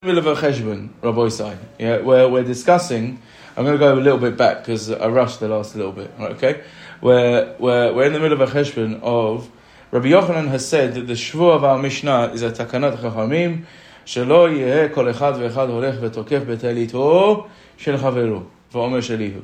yeah, 0.00 1.98
where 2.02 2.28
we're 2.28 2.44
discussing. 2.44 3.20
I'm 3.56 3.64
going 3.64 3.74
to 3.74 3.80
go 3.80 3.94
a 3.94 3.96
little 3.96 4.20
bit 4.20 4.36
back 4.36 4.58
because 4.58 4.92
I 4.92 5.08
rushed 5.08 5.40
the 5.40 5.48
last 5.48 5.74
little 5.74 5.90
bit. 5.90 6.12
Right, 6.16 6.30
okay, 6.36 6.62
where 7.00 7.56
where 7.58 7.92
we're 7.92 8.04
in 8.04 8.12
the 8.12 8.20
middle 8.20 8.40
of 8.40 8.48
a 8.48 8.52
cheshbon 8.52 9.02
of 9.02 9.50
Rabbi 9.90 10.06
Yochanan 10.06 10.46
has 10.50 10.68
said 10.68 10.94
that 10.94 11.08
the 11.08 11.14
shvu 11.14 11.52
of 11.52 11.64
our 11.64 11.80
Mishnah 11.80 12.30
is 12.32 12.42
a 12.42 12.52
takanat 12.52 12.98
chachamim 12.98 13.66
שלא 14.06 14.48
יהא 14.50 14.88
כל 14.94 15.10
אחד 15.10 15.32
ואחד 15.38 15.68
הולך 15.68 15.94
ותוקף 16.00 16.40
בתליתו 16.46 17.46
של 17.76 17.96
חברו, 17.96 18.42
ואומר 18.72 19.00
שליהו. 19.00 19.40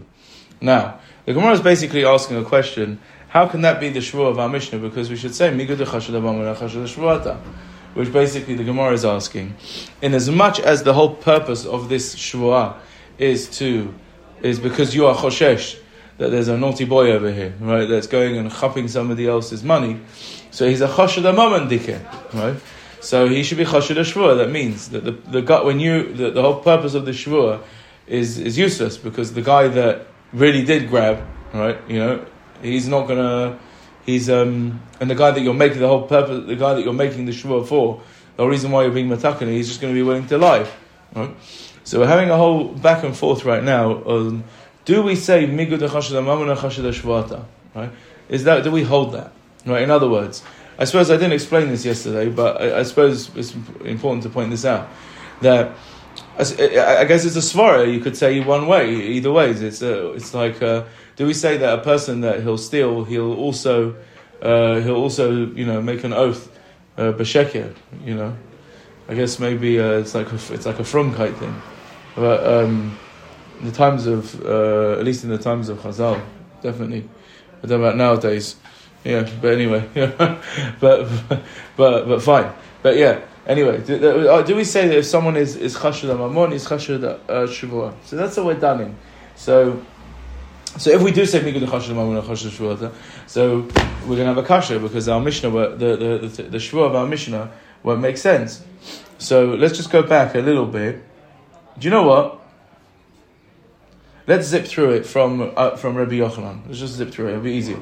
Now, 0.61 1.01
the 1.27 1.33
Gemara 1.35 1.55
is 1.55 1.63
basically 1.63 2.05
asking 2.05 2.37
a 2.37 2.45
question, 2.45 3.01
how 3.29 3.49
can 3.49 3.63
that 3.63 3.81
be 3.81 3.89
the 3.89 3.99
shvu 3.99 4.25
of 4.25 4.39
our 4.39 4.49
Mishnah? 4.49 4.79
Because 4.79 5.11
we 5.11 5.17
should 5.17 5.35
say, 5.35 5.51
migud 5.51 5.79
shvuata 5.79 7.39
Which 7.95 8.13
basically 8.13 8.55
the 8.55 8.65
Gemara 8.65 8.93
is 8.93 9.05
asking, 9.05 9.57
in 10.03 10.15
as 10.15 10.29
much 10.29 10.61
as 10.61 10.83
the 10.83 10.93
whole 10.93 11.15
purpose 11.15 11.65
of 11.65 11.89
this 11.89 12.15
shvuah 12.15 12.77
is 13.19 13.49
to, 13.59 13.95
is 14.43 14.59
because 14.59 14.95
you 14.95 15.07
are 15.07 15.15
choshesh, 15.15 15.79
that 16.19 16.31
there's 16.31 16.49
a 16.49 16.57
naughty 16.57 16.85
boy 16.85 17.11
over 17.11 17.33
here, 17.33 17.55
right, 17.61 17.87
that's 17.87 18.07
going 18.07 18.37
and 18.37 18.53
chopping 18.53 18.89
somebody 18.89 19.27
else's 19.27 19.65
money, 19.65 20.01
so 20.51 20.69
he's 20.69 20.81
a 20.81 20.89
choshed 20.89 21.23
amam 21.23 21.69
dike, 21.69 22.01
right? 22.35 22.57
So 23.01 23.29
he 23.29 23.43
should 23.43 23.59
be 23.59 23.65
choshed 23.65 23.95
shvuah. 23.95 24.37
That 24.39 24.51
means 24.51 24.89
that 24.91 25.05
the, 25.05 25.13
the 25.13 25.43
gut 25.43 25.65
when 25.65 25.81
you 25.81 26.15
the, 26.15 26.31
the 26.31 26.43
whole 26.43 26.61
purpose 26.61 26.95
of 26.95 27.05
the 27.05 27.11
shvuah 27.11 27.61
is 28.07 28.39
is 28.39 28.57
useless 28.57 28.97
because 28.97 29.35
the 29.35 29.43
guy 29.43 29.69
that 29.69 30.07
really 30.33 30.65
did 30.65 30.89
grab, 30.89 31.25
right, 31.53 31.79
you 31.89 31.99
know, 31.99 32.25
he's 32.63 32.89
not 32.89 33.07
gonna 33.07 33.59
he's 34.05 34.29
um, 34.31 34.81
and 35.01 35.11
the 35.11 35.15
guy 35.15 35.31
that 35.31 35.41
you're 35.41 35.55
making 35.55 35.81
the 35.81 35.89
whole 35.89 36.07
purpose, 36.07 36.47
the 36.47 36.57
guy 36.57 36.75
that 36.75 36.85
you're 36.85 36.93
making 36.93 37.27
the 37.27 37.33
shvuah 37.33 37.67
for, 37.67 38.03
the 38.37 38.47
reason 38.47 38.71
why 38.71 38.83
you're 38.83 38.93
being 38.93 39.09
matakan, 39.09 39.49
he's 39.49 39.69
just 39.69 39.81
going 39.81 39.93
to 39.93 39.99
be 39.99 40.03
willing 40.03 40.27
to 40.29 40.39
lie. 40.39 40.67
Right? 41.15 41.35
So 41.85 42.01
we're 42.01 42.07
having 42.07 42.31
a 42.31 42.37
whole 42.37 42.69
back 42.69 43.05
and 43.05 43.17
forth 43.17 43.45
right 43.45 43.63
now 43.63 43.93
on 43.93 44.45
do 44.85 45.03
we 45.03 45.17
say 45.17 45.47
migud 45.47 45.79
shvuata? 45.79 47.45
Right? 47.75 47.91
Is 48.29 48.45
that 48.45 48.65
do 48.65 48.71
we 48.71 48.83
hold 48.83 49.13
that? 49.13 49.33
Right? 49.67 49.83
In 49.83 49.91
other 49.91 50.09
words, 50.09 50.43
I 50.79 50.85
suppose 50.85 51.11
I 51.11 51.17
didn't 51.17 51.33
explain 51.33 51.69
this 51.69 51.85
yesterday, 51.85 52.29
but 52.29 52.61
I, 52.61 52.81
I 52.81 52.83
suppose 52.83 53.35
it's 53.37 53.55
important 53.85 54.25
to 54.25 54.29
point 54.29 54.51
this 54.51 54.65
out 54.65 54.89
that. 55.41 55.73
I 56.37 57.05
guess 57.05 57.25
it's 57.25 57.37
a 57.37 57.39
svara. 57.39 57.93
You 57.93 58.01
could 58.01 58.17
say 58.17 58.41
one 58.41 58.67
way, 58.67 58.93
either 58.93 59.31
ways. 59.31 59.63
It's 59.63 59.83
a, 59.83 60.13
it's 60.13 60.35
like 60.35 60.63
a, 60.63 60.87
do 61.17 61.27
we 61.27 61.35
say 61.35 61.57
that 61.59 61.79
a 61.79 61.83
person 61.83 62.21
that 62.23 62.43
he'll 62.43 62.59
steal, 62.59 63.05
he'll 63.05 63.35
also 63.35 63.97
uh, 64.43 64.81
he'll 64.81 64.97
also 64.97 65.47
you 65.47 65.65
know 65.67 65.81
make 65.81 66.05
an 66.05 66.13
oath 66.13 66.51
uh, 66.97 67.13
you 68.05 68.15
know? 68.15 68.37
I 69.07 69.15
guess 69.15 69.39
maybe 69.39 69.79
uh, 69.79 69.99
it's 69.99 70.15
like 70.15 70.33
a, 70.33 70.37
it's 70.55 70.65
like 70.65 70.79
a 70.79 70.83
frumkeit 70.83 71.37
thing, 71.37 71.55
but 72.17 72.47
um, 72.47 72.99
in 73.61 73.67
the 73.67 73.73
times 73.73 74.07
of 74.07 74.43
uh, 74.43 74.93
at 74.99 75.05
least 75.05 75.25
in 75.25 75.31
the 75.31 75.39
times 75.39 75.69
of 75.69 75.79
Chazal, 75.79 76.23
definitely. 76.63 77.07
I 77.63 77.67
don't 77.67 77.81
know 77.81 77.87
about 77.87 77.99
nowadays. 77.99 78.57
Yeah, 79.05 79.29
but 79.43 79.53
anyway, 79.53 79.87
but 80.81 81.09
but 81.77 82.09
but 82.09 82.23
fine. 82.23 82.51
But 82.83 82.97
yeah, 82.97 83.21
anyway, 83.47 83.83
do, 83.83 84.29
uh, 84.29 84.41
do 84.41 84.57
we 84.57 84.65
say 84.65 84.89
that 84.89 84.97
if 84.97 85.05
someone 85.05 85.37
is 85.37 85.57
is 85.57 85.77
chashud 85.77 86.09
mamon, 86.17 86.53
is 86.55 86.67
chashud 86.67 87.05
uh, 87.05 87.19
shavua? 87.47 87.93
So 88.05 88.17
that's 88.17 88.39
what 88.39 88.47
we're 88.47 88.55
done 88.61 88.97
So 89.37 89.83
so 90.78 90.92
if 90.92 91.02
we 91.02 91.12
do 91.12 91.26
say 91.26 91.40
Migud 91.42 91.66
Chashav 91.68 92.94
so 93.28 93.62
we're 93.62 94.16
going 94.16 94.18
to 94.18 94.26
have 94.26 94.38
a 94.38 94.44
kasha 94.44 94.80
because 94.80 95.10
our 95.10 95.20
Mishnah, 95.20 95.50
the, 95.50 95.96
the, 95.96 96.28
the, 96.28 96.44
the 96.44 96.58
Shvuah 96.58 96.88
of 96.88 96.96
our 96.96 97.08
Mishnah 97.08 97.52
won't 97.84 98.02
make 98.02 98.18
sense. 98.18 98.64
So 99.18 99.56
let's 99.56 99.76
just 99.76 99.92
go 99.92 100.04
back 100.04 100.36
a 100.36 100.40
little 100.40 100.66
bit. 100.66 101.04
Do 101.78 101.86
you 101.86 101.92
know 101.92 102.04
what? 102.04 102.40
Let's 104.28 104.48
zip 104.48 104.66
through 104.66 104.92
it 104.92 105.06
from 105.06 105.54
uh, 105.56 105.76
from 105.76 105.96
Rabbi 105.96 106.20
Yochanan. 106.20 106.68
Let's 106.68 106.80
just 106.80 106.94
zip 106.94 107.12
through 107.12 107.28
it. 107.28 107.32
It'll 107.32 107.44
be 107.44 107.54
easier. 107.54 107.80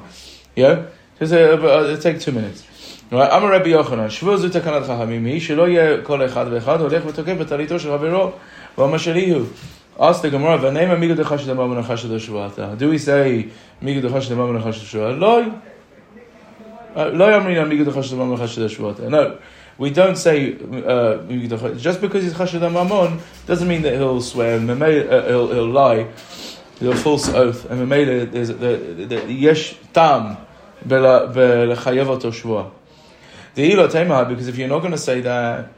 Yeah? 0.55 0.85
Just 1.19 1.33
uh, 1.33 1.37
uh, 1.37 1.83
it'll 1.83 1.97
take 1.97 2.19
two 2.19 2.31
minutes. 2.31 2.65
Right? 3.11 3.29
I'm 3.31 3.43
a 3.43 3.49
Rabbi 3.49 3.71
Yochanan. 3.71 4.09
שבוע 4.09 4.37
זו 4.37 4.49
תקנת 4.49 4.83
חכמים 4.83 5.25
היא 5.25 5.41
שלא 5.41 5.67
יהיה 5.67 6.01
כל 6.03 6.25
אחד 6.25 6.45
ואחד 6.51 6.81
הולך 6.81 7.05
ותוקף 7.05 7.33
בטליתו 7.39 7.79
של 7.79 7.97
חברו 7.97 8.31
ואומר 8.77 8.97
שלי 8.97 9.29
הוא. 9.29 9.45
Ask 10.00 10.22
the 10.22 10.30
Gemara, 10.30 10.58
"V'neima 10.58 10.96
migud 10.98 11.16
dechash 11.16 11.44
demam 11.44 11.82
v'nechash 11.82 12.08
deshvuata." 12.08 12.78
Do 12.78 12.88
we 12.88 12.98
say 12.98 13.48
migud 13.82 14.02
dechash 14.02 14.28
demam 14.28 14.58
v'nechash 14.58 14.80
deshvuata? 14.80 15.18
Lo, 15.20 15.60
uh, 16.96 17.10
lo. 17.10 19.08
No, 19.08 19.38
we 19.78 19.90
don't 19.90 20.16
say 20.16 20.54
uh, 20.54 21.18
just 21.76 22.00
because 22.00 22.24
he's 22.24 22.34
chashad 22.34 22.60
mamon 22.60 23.20
doesn't 23.46 23.66
mean 23.66 23.82
that 23.82 23.94
he'll 23.94 24.20
swear 24.20 24.56
and 24.56 24.70
uh, 24.70 24.76
he'll, 24.76 25.52
he'll 25.52 25.66
lie, 25.66 26.06
he'll 26.78 26.94
false 26.94 27.28
oath, 27.30 27.70
and 27.70 27.88
memela 27.88 28.30
there's 28.30 28.48
the 28.48 29.32
yesh 29.32 29.74
tam 29.92 30.36
belechayev 30.86 32.06
oto 32.06 32.30
shvua. 32.30 32.70
The 33.54 33.72
ilo 33.72 33.88
because 34.28 34.48
if 34.48 34.56
you're 34.56 34.68
not 34.68 34.80
going 34.80 34.92
to 34.92 34.98
say 34.98 35.20
that. 35.20 35.72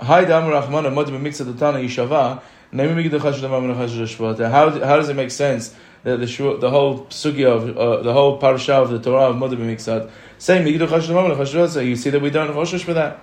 Hi 0.00 0.24
dam 0.24 0.44
rachman 0.50 0.92
amod 0.92 1.06
b'mikzat 1.06 1.52
atana 1.54 1.82
yishava 1.82 2.42
how, 2.74 4.70
how 4.70 4.96
does 4.96 5.08
it 5.08 5.14
make 5.14 5.30
sense 5.30 5.74
that 6.02 6.18
the, 6.18 6.56
the 6.60 6.70
whole 6.70 7.06
sugya 7.06 7.46
of 7.46 7.76
uh, 7.76 8.02
the 8.02 8.12
whole 8.12 8.38
parasha 8.38 8.74
of 8.74 8.90
the 8.90 8.98
Torah 8.98 9.30
of 9.30 9.36
Moed 9.36 9.56
B'Miksad 9.56 10.10
saying 10.38 10.66
you 10.66 11.96
see 11.96 12.10
that 12.10 12.20
we 12.20 12.30
don't 12.30 12.50
Roshish 12.50 12.84
for 12.84 12.94
that. 12.94 13.20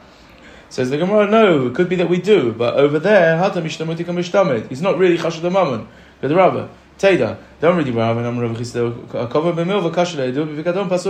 Says 0.69 0.89
the 0.89 0.97
Gemara, 0.97 1.27
no, 1.27 1.67
it 1.67 1.75
could 1.75 1.89
be 1.89 1.97
that 1.97 2.09
we 2.09 2.21
do, 2.21 2.53
but 2.53 2.75
over 2.75 2.97
there. 2.97 3.37
He's 3.37 4.81
not 4.81 4.97
really 4.97 5.17
Chashad 5.17 5.51
Mammon, 5.51 5.85
but 6.21 6.29
the 6.29 6.35
Rabba. 6.35 6.69
Teda, 6.97 7.37
don't 7.59 7.75
Rabba, 7.75 8.19
and 8.19 8.27
I'm 8.27 8.39
Rabbi 8.39 8.53
Chisda, 8.53 9.29
cover 9.29 9.51
b'milva 9.51 9.93
kasher 9.93 10.31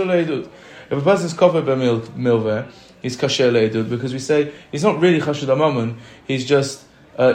le'edut. 0.04 0.48
If 0.90 0.98
a 0.98 1.00
person's 1.00 1.32
covered 1.32 1.64
b'milva, 1.64 2.66
he's 3.00 3.16
kasher 3.16 3.52
le'edut, 3.52 3.88
because 3.88 4.12
we 4.12 4.18
say 4.18 4.52
he's 4.72 4.82
not 4.82 4.98
really 4.98 5.20
Chashad 5.20 5.56
Mammon, 5.56 5.96
he's 6.26 6.44
just 6.44 6.84
uh, 7.16 7.32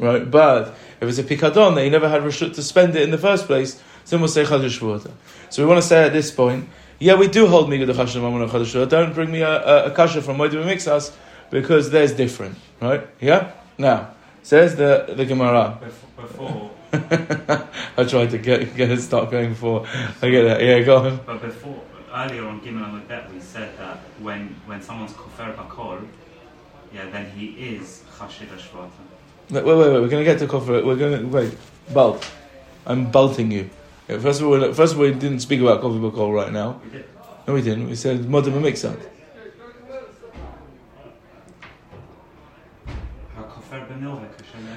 right? 0.00 0.28
But 0.28 0.74
if 1.00 1.08
it's 1.08 1.18
a 1.18 1.24
pikadon 1.24 1.76
that 1.76 1.84
he 1.84 1.90
never 1.90 2.08
had 2.08 2.22
reshut 2.22 2.54
to 2.54 2.62
spend 2.62 2.96
it 2.96 3.02
in 3.02 3.10
the 3.10 3.18
first 3.18 3.46
place, 3.46 3.80
then 4.06 4.20
we'll 4.20 4.28
say 4.28 4.42
chadash 4.42 5.12
So 5.50 5.62
we 5.62 5.68
want 5.68 5.80
to 5.80 5.86
say 5.86 6.04
at 6.04 6.12
this 6.12 6.32
point, 6.32 6.68
yeah, 6.98 7.14
we 7.14 7.28
do 7.28 7.46
hold 7.46 7.68
migad 7.70 7.88
chashav 7.88 8.20
mamon 8.22 8.48
chadash 8.48 8.88
Don't 8.88 9.14
bring 9.14 9.30
me 9.30 9.42
a, 9.42 9.48
a, 9.48 9.84
a 9.86 9.90
kasha 9.92 10.20
from 10.20 10.38
Moedim 10.38 10.64
Mixas 10.64 11.14
because 11.50 11.90
there's 11.90 12.12
different, 12.12 12.56
right? 12.80 13.06
Yeah. 13.20 13.52
Now 13.78 14.10
says 14.42 14.76
the 14.76 15.14
the 15.16 15.24
Gemara. 15.24 15.78
Before. 16.16 16.70
I 16.92 18.04
tried 18.04 18.30
to 18.30 18.38
get 18.38 18.76
get 18.76 18.90
it 18.90 19.00
start 19.00 19.30
going 19.30 19.54
for. 19.54 19.86
I 20.22 20.30
get 20.30 20.42
that. 20.42 20.62
Yeah, 20.62 20.80
go 20.80 20.96
on. 20.96 21.20
But 21.26 21.40
before 21.42 21.80
earlier 22.12 22.44
on 22.46 22.60
Gimel 22.60 22.94
and 22.94 23.06
Bet, 23.08 23.32
we 23.32 23.40
said 23.40 23.76
that 23.78 23.98
when 24.20 24.56
when 24.66 24.82
someone's 24.82 25.12
kofer 25.12 25.54
bakol, 25.54 26.06
yeah, 26.92 27.08
then 27.10 27.30
he 27.30 27.46
is 27.74 28.02
chashid 28.18 28.48
ashvata. 28.48 29.09
Wait, 29.50 29.64
wait, 29.64 29.76
wait. 29.76 30.00
We're 30.00 30.08
going 30.08 30.24
to 30.24 30.30
get 30.30 30.38
to 30.38 30.46
kofar. 30.46 30.84
We're 30.84 30.96
going 30.96 31.20
to 31.20 31.26
wait. 31.26 31.56
Bolt. 31.92 32.30
I'm 32.86 33.10
bolting 33.10 33.50
you. 33.50 33.68
First 34.06 34.40
of 34.40 34.46
all, 34.46 34.72
first 34.72 34.94
of 34.94 34.98
all, 34.98 35.06
we 35.06 35.12
didn't 35.12 35.40
speak 35.40 35.60
about 35.60 35.80
coffee 35.80 35.98
bakol 35.98 36.34
right 36.34 36.52
now. 36.52 36.80
We. 36.92 37.04
No, 37.46 37.54
we 37.54 37.62
didn't. 37.62 37.88
We 37.88 37.96
said 37.96 38.28
modern 38.28 38.54
mixat. 38.62 38.98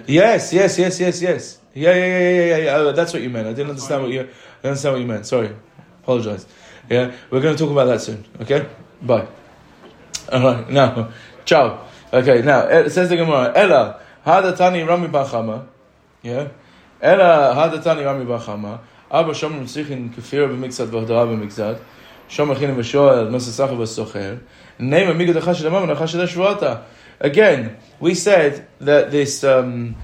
Yes, 0.05 0.51
yes, 0.53 0.77
yes, 0.77 0.99
yes, 0.99 1.21
yes. 1.21 1.59
Yeah, 1.73 1.93
yeah, 1.93 2.05
yeah, 2.05 2.19
yeah, 2.19 2.45
yeah. 2.45 2.57
yeah. 2.57 2.75
Oh, 2.75 2.91
that's 2.91 3.13
what 3.13 3.21
you 3.21 3.29
meant. 3.29 3.47
I 3.47 3.53
didn't 3.53 3.69
understand 3.69 4.03
what 4.03 4.11
you. 4.11 4.27
I 4.63 4.67
understand 4.67 4.93
what 4.93 5.01
you 5.01 5.07
meant. 5.07 5.25
Sorry, 5.25 5.55
apologize. 6.03 6.45
Yeah, 6.89 7.13
we're 7.29 7.41
going 7.41 7.55
to 7.55 7.63
talk 7.63 7.71
about 7.71 7.85
that 7.85 8.01
soon. 8.01 8.25
Okay, 8.41 8.67
bye. 9.01 9.27
All 10.31 10.41
right, 10.41 10.69
now, 10.69 11.11
ciao. 11.45 11.87
Okay, 12.11 12.41
now 12.41 12.67
it 12.67 12.91
says 12.91 13.09
the 13.09 13.17
Gemara. 13.17 13.53
Ella. 13.55 14.01
Hadatani 14.25 14.87
Rami 14.87 15.07
Bachama, 15.07 15.65
yeah. 16.21 16.47
Ela 17.01 17.53
Hadatani 17.55 18.05
Rami 18.05 18.25
Bachama. 18.25 18.79
Abba 19.11 19.31
Shomrim 19.31 19.63
Tzichin 19.63 20.09
Kefira 20.13 20.47
b'mikzad 20.47 20.87
v'hodara 20.87 21.27
b'mikzad. 21.27 21.79
Shom 22.29 22.55
Achinu 22.55 22.75
v'shoel 22.75 23.29
Masasacha 23.29 23.75
v'socher. 23.77 24.39
Name 24.79 25.09
a 25.09 25.13
Migad 25.13 25.35
Achash 25.35 25.61
Damam 25.61 25.93
Achash. 25.95 26.83
Again, 27.19 27.77
we 27.99 28.15
said 28.15 28.67
that 28.79 29.11
this 29.11 29.43
um, 29.43 29.95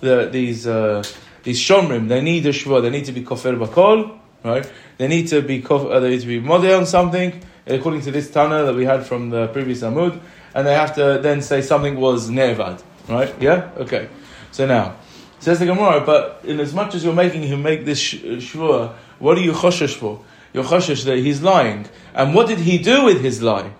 the, 0.00 0.28
these 0.32 0.66
uh, 0.66 1.02
these 1.42 1.60
shomrim 1.60 2.08
they 2.08 2.20
need 2.20 2.46
a 2.46 2.50
shvua, 2.50 2.82
they 2.82 2.90
need 2.90 3.04
to 3.04 3.12
be 3.12 3.22
kofer 3.22 3.58
bakol, 3.58 4.18
right? 4.42 4.70
They 4.98 5.06
need 5.06 5.28
to 5.28 5.42
be 5.42 5.64
uh, 5.68 6.00
they 6.00 6.10
need 6.10 6.20
to 6.22 6.26
be 6.26 6.40
model 6.40 6.78
on 6.78 6.86
something 6.86 7.42
according 7.66 8.00
to 8.02 8.10
this 8.10 8.30
Tana 8.30 8.64
that 8.64 8.74
we 8.74 8.84
had 8.84 9.04
from 9.04 9.30
the 9.30 9.48
previous 9.48 9.82
Amud, 9.82 10.18
and 10.54 10.66
they 10.66 10.74
have 10.74 10.94
to 10.94 11.20
then 11.22 11.42
say 11.42 11.60
something 11.62 11.96
was 11.96 12.30
nevad. 12.30 12.82
Right? 13.08 13.34
Yeah? 13.40 13.70
Okay. 13.76 14.08
So 14.50 14.66
now, 14.66 14.96
says 15.38 15.58
the 15.58 15.66
Gemara, 15.66 16.00
but 16.00 16.40
in 16.44 16.60
as 16.60 16.74
much 16.74 16.94
as 16.94 17.04
you're 17.04 17.14
making 17.14 17.42
him 17.42 17.62
make 17.62 17.84
this 17.84 18.02
shvua, 18.02 18.94
what 19.18 19.38
are 19.38 19.42
you 19.42 19.52
choshesh 19.52 19.94
for? 19.94 20.24
You're 20.52 20.64
choshesh 20.64 21.04
that 21.04 21.18
he's 21.18 21.42
lying. 21.42 21.86
And 22.14 22.34
what 22.34 22.48
did 22.48 22.58
he 22.58 22.78
do 22.78 23.04
with 23.04 23.20
his 23.20 23.42
lie? 23.42 23.70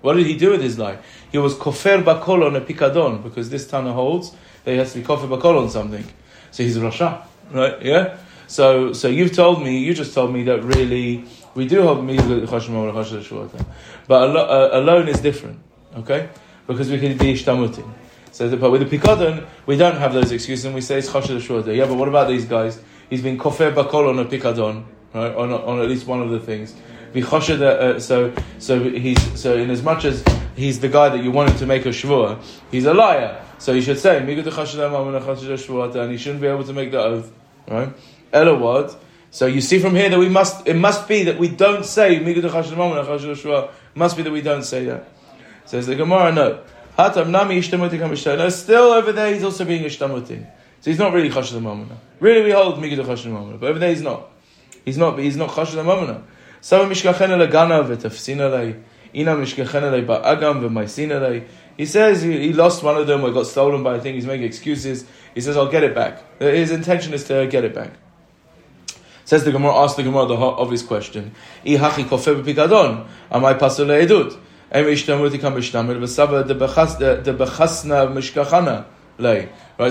What 0.00 0.14
did 0.14 0.26
he 0.26 0.36
do 0.36 0.50
with 0.50 0.62
his 0.62 0.78
lie? 0.78 0.98
He 1.30 1.38
was 1.38 1.54
kofer 1.54 2.02
bakol 2.02 2.46
on 2.46 2.56
a 2.56 2.60
pikadon 2.60 3.22
because 3.22 3.50
this 3.50 3.66
Tana 3.66 3.92
holds 3.92 4.34
that 4.64 4.72
he 4.72 4.78
has 4.78 4.92
to 4.92 5.00
be 5.00 5.04
kofer 5.04 5.28
bakol 5.28 5.62
on 5.62 5.68
something. 5.68 6.04
So 6.50 6.62
he's 6.62 6.78
rasha, 6.78 7.22
right? 7.50 7.82
Yeah. 7.82 8.16
So 8.46 8.92
so 8.92 9.08
you've 9.08 9.32
told 9.32 9.62
me, 9.62 9.78
you 9.78 9.94
just 9.94 10.14
told 10.14 10.32
me 10.32 10.44
that 10.44 10.62
really 10.64 11.24
we 11.54 11.66
do 11.66 11.82
hold 11.82 12.04
mitzvah 12.04 12.46
chashim 12.46 13.66
but 14.06 14.36
uh, 14.36 14.70
alone 14.72 15.08
is 15.08 15.20
different, 15.20 15.58
okay? 15.96 16.28
Because 16.66 16.90
we 16.90 16.98
can 16.98 17.16
be 17.16 17.34
ishtamutin. 17.34 17.88
So 18.32 18.56
but 18.56 18.70
with 18.70 18.88
the 18.88 18.98
pikadon, 18.98 19.46
we 19.66 19.76
don't 19.76 19.96
have 19.96 20.12
those 20.12 20.32
excuses, 20.32 20.64
and 20.64 20.74
we 20.74 20.80
say 20.80 20.98
it's 20.98 21.08
chashav 21.08 21.40
shvata. 21.40 21.74
Yeah, 21.76 21.86
but 21.86 21.94
what 21.94 22.08
about 22.08 22.28
these 22.28 22.44
guys? 22.44 22.80
He's 23.08 23.22
been 23.22 23.38
kofer 23.38 23.74
bakol 23.74 24.08
on 24.08 24.18
a 24.18 24.24
pikadon, 24.24 24.84
right? 25.12 25.34
On, 25.34 25.52
on 25.52 25.80
at 25.80 25.88
least 25.88 26.06
one 26.06 26.22
of 26.22 26.30
the 26.30 26.40
things. 26.40 26.74
Uh, 27.12 27.98
so 27.98 28.32
so 28.58 28.78
he's 28.84 29.40
so 29.40 29.56
in 29.56 29.70
as 29.70 29.82
much 29.82 30.04
as 30.04 30.22
he's 30.54 30.78
the 30.78 30.88
guy 30.88 31.08
that 31.08 31.24
you 31.24 31.32
wanted 31.32 31.56
to 31.58 31.66
make 31.66 31.84
a 31.86 31.88
shvua, 31.88 32.40
he's 32.70 32.84
a 32.86 32.94
liar. 32.94 33.44
So 33.58 33.72
you 33.72 33.82
should 33.82 33.98
say 33.98 34.18
and 34.18 34.28
he 34.28 34.36
shouldn't 36.16 36.40
be 36.40 36.46
able 36.46 36.64
to 36.64 36.72
make 36.72 36.92
the 36.92 37.00
oath, 37.02 37.32
right? 37.68 37.88
Ella 38.32 38.56
what? 38.56 39.02
So 39.32 39.46
you 39.46 39.60
see 39.60 39.80
from 39.80 39.96
here 39.96 40.08
that 40.08 40.18
we 40.18 40.28
must 40.28 40.68
it 40.68 40.74
must 40.74 41.08
be 41.08 41.24
that 41.24 41.36
we 41.36 41.48
don't 41.48 41.84
say 41.84 42.20
must 43.94 44.16
be 44.16 44.22
that 44.22 44.32
we 44.32 44.40
don't 44.40 44.62
say 44.62 44.84
that. 44.84 45.08
Says 45.64 45.86
the 45.86 45.96
Gemara, 45.96 46.32
no. 46.32 46.60
No, 47.00 48.48
still 48.48 48.92
over 48.92 49.12
there 49.12 49.32
he's 49.32 49.44
also 49.44 49.64
being 49.64 49.84
ishtamutin. 49.84 50.46
So 50.80 50.90
he's 50.90 50.98
not 50.98 51.12
really 51.12 51.30
chashav 51.30 51.52
the. 51.52 51.96
Really, 52.20 52.42
we 52.42 52.50
hold 52.50 52.76
migid 52.76 52.98
chashav 53.04 53.24
the 53.24 53.30
moment, 53.30 53.60
but 53.60 53.70
over 53.70 53.78
there 53.78 53.90
he's 53.90 54.02
not. 54.02 54.30
He's 54.84 54.98
not. 54.98 55.18
He's 55.18 55.36
not 55.36 55.50
chashav 55.50 55.74
the 55.74 55.84
moment. 55.84 56.24
Some 56.60 56.90
mishkachen 56.90 57.28
legana 57.28 57.84
v'tafsin 57.86 58.38
alei. 58.38 58.82
Ina 59.14 59.36
mishkachen 59.36 59.82
alei 59.82 60.06
ba'agam 60.06 60.62
v'maisin 60.62 61.08
alei. 61.08 61.46
He 61.76 61.86
says 61.86 62.22
he, 62.22 62.48
he, 62.48 62.52
lost 62.52 62.82
one 62.82 62.96
of 62.96 63.06
them 63.06 63.24
or 63.24 63.30
got 63.30 63.46
stolen 63.46 63.82
by 63.82 63.96
a 63.96 64.00
thing. 64.00 64.14
He's 64.14 64.26
making 64.26 64.46
excuses. 64.46 65.06
He 65.34 65.40
says, 65.40 65.56
"I'll 65.56 65.70
get 65.70 65.82
it 65.82 65.94
back." 65.94 66.22
Uh, 66.40 66.46
his 66.46 66.70
intention 66.70 67.14
is 67.14 67.24
to 67.24 67.46
get 67.46 67.64
it 67.64 67.74
back. 67.74 67.92
Says 69.24 69.44
the 69.44 69.52
Gemara, 69.52 69.74
ask 69.76 69.96
the 69.96 70.02
Gemara 70.02 70.26
the 70.26 70.36
obvious 70.36 70.82
question: 70.82 71.32
"Ihachi 71.64 72.04
kofe 72.04 72.42
b'pikadon, 72.42 73.06
amai 73.30 73.58
pasul 73.58 73.86
le'edut." 73.86 74.38
Right, 74.72 74.96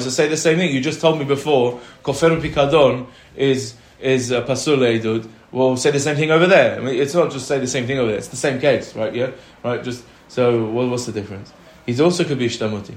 so 0.01 0.09
say 0.09 0.27
the 0.27 0.37
same 0.37 0.57
thing. 0.57 0.73
You 0.73 0.81
just 0.81 1.01
told 1.01 1.19
me 1.19 1.25
before, 1.25 1.79
kofer 2.03 2.39
pikadon 2.39 3.07
is 3.35 3.75
is 3.99 4.31
uh, 4.31 4.45
pasul 4.45 4.77
le'edut 4.77 5.27
will 5.51 5.75
say 5.75 5.91
the 5.91 5.99
same 5.99 6.15
thing 6.15 6.31
over 6.31 6.47
there. 6.47 6.77
I 6.77 6.79
mean, 6.79 6.95
it's 6.95 7.13
not 7.13 7.31
just 7.31 7.47
say 7.47 7.59
the 7.59 7.67
same 7.67 7.87
thing 7.87 7.97
over 7.97 8.09
there. 8.09 8.17
It's 8.17 8.27
the 8.27 8.37
same 8.37 8.59
case, 8.59 8.95
right? 8.95 9.13
Yeah, 9.13 9.31
right. 9.63 9.83
Just 9.83 10.03
so, 10.27 10.65
what, 10.65 10.89
what's 10.89 11.05
the 11.05 11.11
difference? 11.11 11.51
He's 11.85 11.99
also 11.99 12.23
could 12.23 12.39
be 12.39 12.47
shtamuti. 12.47 12.95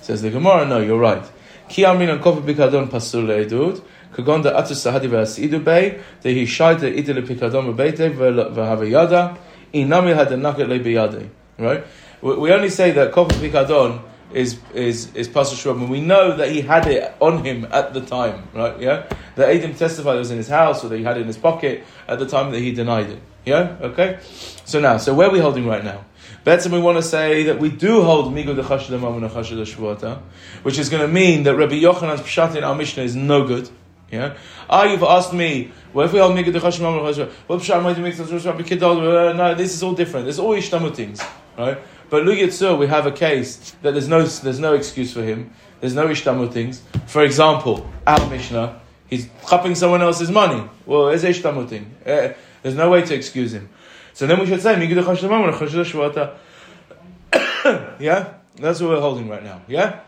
Says 0.00 0.22
the 0.22 0.30
Gemara. 0.30 0.66
No, 0.66 0.80
you're 0.80 0.98
right. 0.98 1.24
Ki 1.68 1.84
amin 1.84 2.10
on 2.10 2.20
kofi 2.20 2.42
bikadon 2.42 2.88
pasul 2.88 3.26
leidut. 3.26 3.82
Kagon 4.14 4.42
da 4.42 4.60
atus 4.60 4.84
sahadi 4.84 5.08
ve'asidu 5.08 5.62
bei. 5.62 6.00
Dehi 6.22 6.42
shaita 6.42 6.92
idil 6.92 7.26
pikadon 7.26 7.74
bebeite 7.74 8.12
ve'havayada. 8.12 9.36
Inami 9.74 10.14
had 10.14 10.28
the 10.28 10.36
naket 10.36 10.68
le 10.68 11.30
Right. 11.58 11.84
We 12.20 12.52
only 12.52 12.68
say 12.68 12.92
that 12.92 13.12
kofi 13.12 13.50
bikadon 13.50 14.02
is 14.32 14.58
is 14.74 15.14
is 15.14 15.28
Pastor 15.28 15.56
Shmuel, 15.56 15.82
and 15.82 15.90
we 15.90 16.00
know 16.00 16.36
that 16.36 16.50
he 16.50 16.62
had 16.62 16.86
it 16.86 17.14
on 17.20 17.44
him 17.44 17.66
at 17.70 17.92
the 17.92 18.00
time, 18.00 18.48
right? 18.54 18.78
Yeah, 18.80 19.06
that 19.36 19.54
Adam 19.54 19.74
testified 19.74 20.16
it 20.16 20.20
was 20.20 20.30
in 20.30 20.36
his 20.36 20.48
house 20.48 20.84
or 20.84 20.88
that 20.88 20.98
he 20.98 21.04
had 21.04 21.16
it 21.16 21.22
in 21.22 21.26
his 21.26 21.36
pocket 21.36 21.84
at 22.08 22.18
the 22.18 22.26
time 22.26 22.52
that 22.52 22.60
he 22.60 22.72
denied 22.72 23.10
it. 23.10 23.20
Yeah, 23.44 23.76
okay. 23.80 24.18
So 24.64 24.80
now, 24.80 24.96
so 24.98 25.14
where 25.14 25.28
are 25.28 25.32
we 25.32 25.40
holding 25.40 25.66
right 25.66 25.84
now? 25.84 26.04
Better 26.44 26.70
we 26.70 26.80
want 26.80 26.98
to 26.98 27.02
say 27.02 27.44
that 27.44 27.58
we 27.58 27.70
do 27.70 28.02
hold 28.02 28.32
migu 28.32 28.54
de 28.54 28.62
chashid 28.62 28.90
and 28.90 29.30
chashid 29.30 29.60
shvuata, 29.62 30.20
which 30.62 30.78
is 30.78 30.88
going 30.88 31.02
to 31.02 31.12
mean 31.12 31.42
that 31.44 31.56
Rabbi 31.56 31.74
Yochanan's 31.80 32.20
pshat 32.20 32.56
in 32.56 32.64
our 32.64 32.74
Mishnah 32.74 33.02
is 33.02 33.14
no 33.14 33.46
good. 33.46 33.68
Yeah. 34.12 34.36
Ah, 34.68 34.84
you've 34.84 35.02
asked 35.02 35.32
me, 35.32 35.72
well, 35.94 36.04
if 36.04 36.12
we 36.12 36.18
hold 36.18 36.36
migu 36.36 36.52
de 36.52 36.60
chashid 36.60 36.80
and 36.80 37.16
chashid, 37.16 37.30
what 37.46 37.60
pshat 37.60 37.82
might 37.82 37.98
make 37.98 38.14
the 38.14 39.32
No, 39.34 39.54
this 39.54 39.72
is 39.72 39.82
all 39.82 39.94
different. 39.94 40.26
There's 40.26 40.38
always 40.38 40.68
things, 40.68 41.22
right? 41.56 41.78
But 42.10 42.52
so 42.52 42.76
we 42.76 42.88
have 42.88 43.06
a 43.06 43.10
case 43.10 43.74
that 43.80 43.92
there's 43.92 44.08
no 44.08 44.22
there's 44.22 44.60
no 44.60 44.74
excuse 44.74 45.14
for 45.14 45.22
him. 45.22 45.54
There's 45.80 45.94
no 45.94 46.08
ishtamu 46.08 46.52
things. 46.52 46.82
For 47.06 47.24
example, 47.24 47.90
our 48.06 48.28
Mishnah, 48.28 48.82
he's 49.08 49.30
chopping 49.48 49.74
someone 49.74 50.02
else's 50.02 50.30
money. 50.30 50.68
Well, 50.84 51.06
there's 51.06 51.24
ishtamu 51.24 51.66
thing. 51.66 51.94
Uh, 52.04 52.34
there's 52.62 52.76
no 52.76 52.90
way 52.90 53.00
to 53.00 53.14
excuse 53.14 53.54
him. 53.54 53.70
So 54.12 54.26
then 54.26 54.38
we 54.38 54.46
should 54.46 54.60
say, 54.60 54.74
Yeah? 57.98 58.34
That's 58.56 58.82
what 58.82 58.90
we're 58.90 59.00
holding 59.00 59.30
right 59.30 59.42
now. 59.42 59.62
Yeah? 59.66 60.00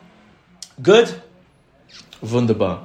Good? 0.83 1.23
Wunderbar. 2.21 2.83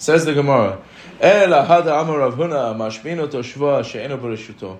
Says 0.00 0.24
the 0.24 0.32
Gemara. 0.32 0.80
Ela 1.20 1.66
hada 1.66 2.00
amar 2.00 2.20
Rav 2.20 2.34
Huna 2.34 2.74
mashbino 2.74 3.30
to 3.30 3.36
shva 3.40 3.84
she'eno 3.84 4.16
b'reshuto. 4.16 4.78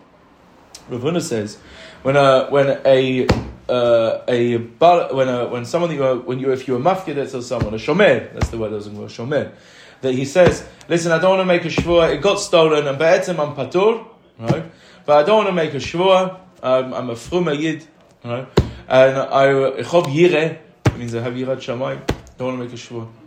Rav 0.89 1.03
Huna 1.03 1.21
says, 1.21 1.59
when 2.03 2.17
a 2.17 2.49
when 2.49 2.81
a 2.87 3.27
uh, 3.69 4.23
a 4.27 4.57
when 4.57 5.29
a, 5.29 5.47
when 5.49 5.67
someone 5.67 5.91
you 5.91 6.23
when 6.25 6.39
you 6.39 6.51
if 6.53 6.67
you 6.67 6.75
are 6.75 6.81
mafkid 6.81 7.19
or 7.19 7.43
someone 7.43 7.75
a 7.75 7.77
shomer. 7.77 8.33
That's 8.33 8.49
the 8.49 8.57
word 8.57 8.71
doesn't 8.71 8.95
go 8.97 9.03
shomer. 9.03 9.53
That 10.01 10.15
he 10.15 10.25
says 10.25 10.67
listen 10.89 11.13
I 11.13 11.19
don't 11.19 11.37
want 11.37 11.41
to 11.41 11.45
make 11.45 11.67
a 11.67 11.69
shvua. 11.69 12.15
It 12.15 12.23
got 12.23 12.37
stolen 12.37 12.87
and 12.87 12.99
be'etzem 12.99 13.39
I'm 13.39 13.55
patur 13.55 14.07
right? 14.39 14.65
But 15.05 15.19
I 15.19 15.27
don't 15.27 15.37
want 15.37 15.49
to 15.49 15.53
make 15.53 15.75
a 15.75 15.77
shvua. 15.77 16.41
Um, 16.63 16.95
I'm 16.95 17.11
a 17.11 17.15
fruma 17.15 17.61
yid 17.61 17.87
right? 18.25 18.49
And 18.89 19.19
I 19.19 19.83
chob 19.83 20.07
yire 20.07 20.61
means 20.97 21.15
I 21.15 21.21
have 21.21 21.35
yirat 21.35 21.59
shamayim 21.59 22.01
don't 22.39 22.59
want 22.59 22.59
to 22.59 22.65
make 22.65 22.73
a 22.73 22.77
shvua 22.77 23.20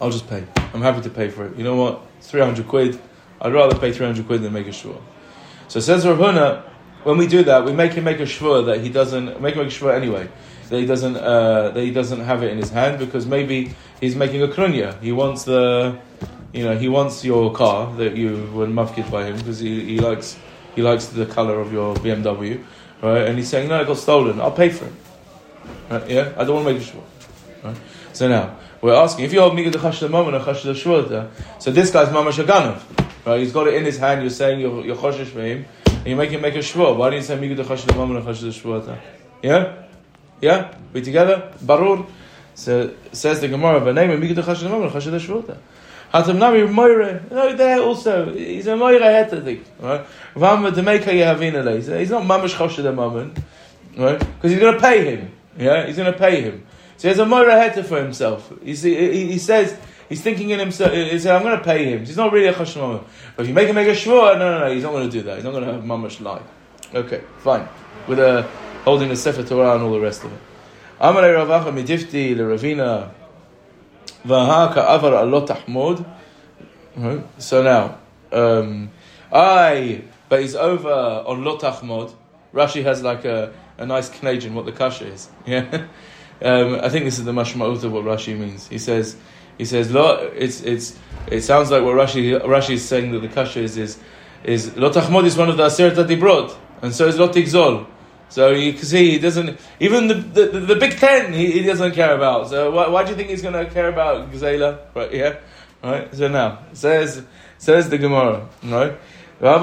I'll 0.00 0.10
just 0.10 0.28
pay 0.28 0.44
I'm 0.72 0.82
happy 0.82 1.02
to 1.02 1.10
pay 1.10 1.28
for 1.28 1.46
it 1.46 1.56
you 1.56 1.64
know 1.64 1.76
what 1.76 2.02
300 2.20 2.66
quid 2.66 3.00
I'd 3.40 3.52
rather 3.52 3.78
pay 3.78 3.92
300 3.92 4.26
quid 4.26 4.42
than 4.42 4.52
make 4.52 4.66
a 4.66 4.70
shvua 4.70 5.00
so 5.68 5.80
says 5.80 6.06
Rav 6.06 6.18
Huna 6.18 6.64
when 7.04 7.18
we 7.18 7.26
do 7.26 7.44
that, 7.44 7.64
we 7.64 7.72
make 7.72 7.92
him 7.92 8.04
make 8.04 8.18
a 8.18 8.24
shvur 8.24 8.66
that 8.66 8.80
he 8.80 8.88
doesn't 8.88 9.40
make 9.40 9.54
him 9.54 9.62
make 9.64 9.72
a 9.72 9.76
shvur 9.76 9.94
anyway. 9.94 10.28
That 10.70 10.80
he 10.80 10.86
doesn't 10.86 11.16
uh, 11.16 11.70
that 11.70 11.80
he 11.80 11.92
doesn't 11.92 12.20
have 12.20 12.42
it 12.42 12.50
in 12.50 12.58
his 12.58 12.70
hand 12.70 12.98
because 12.98 13.26
maybe 13.26 13.74
he's 14.00 14.16
making 14.16 14.42
a 14.42 14.48
krunya. 14.48 14.98
He 15.00 15.12
wants 15.12 15.44
the 15.44 15.98
you 16.52 16.64
know 16.64 16.76
he 16.76 16.88
wants 16.88 17.24
your 17.24 17.52
car 17.52 17.94
that 17.96 18.16
you 18.16 18.50
were 18.54 18.66
mafkid 18.66 19.10
by 19.10 19.26
him 19.26 19.36
because 19.36 19.58
he, 19.60 19.84
he 19.84 19.98
likes 19.98 20.38
he 20.74 20.82
likes 20.82 21.06
the 21.06 21.26
color 21.26 21.60
of 21.60 21.72
your 21.72 21.94
BMW, 21.96 22.64
right? 23.02 23.28
And 23.28 23.36
he's 23.36 23.48
saying 23.48 23.68
no, 23.68 23.80
it 23.82 23.86
got 23.86 23.98
stolen. 23.98 24.40
I'll 24.40 24.50
pay 24.50 24.70
for 24.70 24.86
it. 24.86 24.92
Right? 25.90 26.08
Yeah, 26.08 26.32
I 26.38 26.44
don't 26.44 26.64
want 26.64 26.68
to 26.68 26.72
make 26.72 26.82
a 26.82 26.84
shvur. 26.84 27.02
Right? 27.62 27.76
So 28.14 28.28
now 28.28 28.56
we're 28.80 28.94
asking 28.94 29.24
if 29.24 29.32
you 29.32 29.40
hold 29.40 29.54
migad 29.54 29.72
the 29.72 30.08
moment 30.08 30.36
a 30.36 30.40
shvur. 30.40 31.30
So 31.58 31.72
this 31.72 31.90
guy's 31.90 32.08
mamash 32.08 32.38
right? 33.26 33.40
He's 33.40 33.52
got 33.52 33.66
it 33.66 33.74
in 33.74 33.84
his 33.84 33.98
hand. 33.98 34.22
You're 34.22 34.30
saying 34.30 34.60
you're, 34.60 34.84
you're 34.84 34.96
choshesh 34.96 35.26
for 35.26 35.40
him 35.40 35.66
and 35.86 36.06
you 36.06 36.14
make 36.14 36.30
him 36.30 36.40
make 36.40 36.54
a 36.54 36.58
shvua. 36.58 36.96
Why 36.96 37.10
do 37.10 37.16
you 37.16 37.22
say 37.22 37.36
migud 37.36 37.56
chashiv 37.64 37.94
mamon 37.96 38.22
chashiv 38.22 38.52
shvuata? 38.52 39.00
Yeah, 39.42 39.82
yeah. 40.40 40.76
We 40.92 41.02
together. 41.02 41.52
Barur. 41.64 42.06
So 42.54 42.94
says 43.10 43.40
the 43.40 43.48
Gemara. 43.48 43.80
V'nei 43.80 44.08
migud 44.16 44.36
chashiv 44.44 44.70
mamon 44.70 44.92
chashiv 44.92 45.18
shvuata. 45.18 45.56
Hatam 46.12 46.38
nami 46.38 46.60
moire. 46.60 47.28
No, 47.32 47.56
there 47.56 47.80
also 47.80 48.32
he's 48.32 48.68
a 48.68 48.76
moire 48.76 49.00
hetedik. 49.00 49.64
Right. 49.80 50.06
Vam 50.36 50.70
demeka 50.70 51.06
yehavina. 51.06 51.98
He's 51.98 52.10
not 52.10 52.22
Mamash 52.22 52.54
mamish 52.54 52.80
the 52.80 52.92
moment. 52.92 53.38
Right. 53.96 54.20
Because 54.20 54.52
he's 54.52 54.60
going 54.60 54.74
to 54.74 54.80
pay 54.80 55.16
him. 55.16 55.32
Yeah, 55.58 55.86
he's 55.86 55.96
going 55.96 56.12
to 56.12 56.18
pay 56.18 56.42
him. 56.42 56.66
So 57.04 57.08
he 57.10 57.16
has 57.16 57.18
a 57.18 57.26
moira 57.26 57.52
heta 57.52 57.84
for 57.84 57.98
himself. 57.98 58.50
See, 58.64 58.96
he, 58.96 59.32
he 59.32 59.38
says 59.38 59.76
He's 60.08 60.22
thinking 60.22 60.48
in 60.48 60.58
himself, 60.58 60.90
he 60.90 61.18
said, 61.18 61.36
I'm 61.36 61.42
going 61.42 61.58
to 61.58 61.62
pay 61.62 61.90
him. 61.90 61.98
He's 61.98 62.16
not 62.16 62.32
really 62.32 62.46
a 62.46 62.54
chashmama. 62.54 63.04
But 63.36 63.42
if 63.42 63.48
you 63.48 63.52
make 63.52 63.68
him 63.68 63.74
make 63.74 63.88
a 63.88 63.90
shvur, 63.90 64.38
no, 64.38 64.58
no, 64.58 64.60
no, 64.60 64.72
he's 64.72 64.82
not 64.82 64.92
going 64.92 65.10
to 65.10 65.12
do 65.12 65.22
that. 65.24 65.34
He's 65.34 65.44
not 65.44 65.50
going 65.50 65.66
to 65.66 65.72
have 65.74 65.82
mamash 65.82 66.18
lie. 66.22 66.40
Okay, 66.94 67.22
fine. 67.40 67.68
With 68.08 68.20
a, 68.20 68.48
holding 68.84 69.10
the 69.10 69.16
Sefer 69.16 69.42
Torah 69.42 69.74
and 69.74 69.82
all 69.82 69.92
the 69.92 70.00
rest 70.00 70.24
of 70.24 70.32
it. 70.32 70.38
Amalei 70.98 71.34
Ravacha 71.34 71.74
midifti 71.74 72.34
leravina 72.34 73.10
v'ha 74.24 74.72
ka'avar 74.72 75.12
alot. 75.22 76.06
So 77.36 77.62
now, 77.62 77.98
um, 78.32 78.90
I, 79.30 80.04
but 80.30 80.40
he's 80.40 80.54
over 80.54 80.88
on 80.88 81.44
lot. 81.44 82.14
Rashi 82.54 82.82
has 82.82 83.02
like 83.02 83.26
a, 83.26 83.52
a 83.76 83.84
nice 83.84 84.08
Canadian 84.08 84.54
what 84.54 84.64
the 84.64 84.72
kasha 84.72 85.06
is. 85.06 85.28
Yeah. 85.46 85.86
Um, 86.42 86.80
I 86.82 86.88
think 86.88 87.04
this 87.04 87.18
is 87.18 87.24
the 87.24 87.32
mashma'ut 87.32 87.82
of 87.84 87.92
what 87.92 88.04
Rashi 88.04 88.38
means. 88.38 88.68
He 88.68 88.78
says, 88.78 89.16
he 89.58 89.64
says, 89.64 89.90
"Lo, 89.92 90.30
it's 90.34 90.62
it's 90.62 90.98
it 91.28 91.42
sounds 91.42 91.70
like 91.70 91.82
what 91.82 91.94
Rashi 91.94 92.40
Rashi 92.40 92.74
is 92.74 92.84
saying 92.84 93.12
that 93.12 93.20
the 93.20 93.28
kasha 93.28 93.60
is 93.60 93.76
is 93.76 93.98
is 94.42 94.66
is 94.76 94.76
one 94.76 95.48
of 95.48 95.56
the 95.56 95.66
aseret 95.66 95.94
that 95.96 96.10
he 96.10 96.16
brought, 96.16 96.56
and 96.82 96.94
so 96.94 97.06
is 97.06 97.18
lo 97.18 97.28
tigzol. 97.28 97.86
So 98.28 98.50
you 98.50 98.72
can 98.72 98.84
see 98.84 99.12
he 99.12 99.18
doesn't 99.18 99.60
even 99.80 100.08
the 100.08 100.14
the, 100.14 100.46
the, 100.46 100.60
the 100.60 100.76
Big 100.76 100.96
Ten 100.96 101.32
he, 101.32 101.52
he, 101.52 101.62
doesn't 101.62 101.92
care 101.92 102.16
about. 102.16 102.48
So 102.48 102.70
why, 102.70 102.88
why 102.88 103.04
do 103.04 103.10
you 103.10 103.16
think 103.16 103.28
he's 103.28 103.42
going 103.42 103.54
to 103.54 103.72
care 103.72 103.88
about 103.88 104.32
gzela? 104.32 104.80
Right? 104.94 105.12
Yeah. 105.14 105.36
Right. 105.82 106.12
So 106.14 106.28
now 106.28 106.64
says 106.72 107.22
says 107.58 107.88
the 107.88 107.98
Gemara. 107.98 108.48
Right. 108.62 108.98
Says 109.40 109.60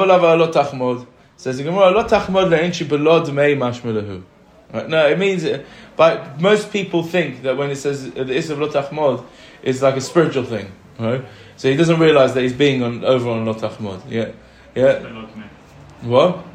the 1.57 1.63
Gemara, 1.63 1.89
Lo 1.89 2.03
tachmod 2.03 2.49
le'enchi 2.49 2.85
belod 2.85 3.33
mei 3.33 3.55
mashmelahu. 3.55 4.23
Right? 4.73 4.87
No, 4.87 5.07
it 5.07 5.19
means, 5.19 5.45
but 5.95 6.39
most 6.39 6.71
people 6.71 7.03
think 7.03 7.43
that 7.43 7.57
when 7.57 7.71
it 7.71 7.75
says 7.75 8.11
the 8.11 8.23
Isra 8.23 8.51
of 8.51 8.59
Lo 8.59 8.69
tachmod, 8.69 9.25
it's 9.61 9.81
like 9.81 9.97
a 9.97 10.01
spiritual 10.01 10.45
thing. 10.45 10.71
Right? 10.97 11.25
So 11.57 11.69
he 11.69 11.75
doesn't 11.75 11.99
realize 11.99 12.33
that 12.33 12.41
he's 12.41 12.53
being 12.53 12.81
on, 12.81 13.03
over 13.03 13.29
on 13.29 13.45
Lo 13.45 13.53
tachmod. 13.53 14.09
Yeah? 14.09 14.31
Yeah? 14.75 14.99
What? 16.01 16.45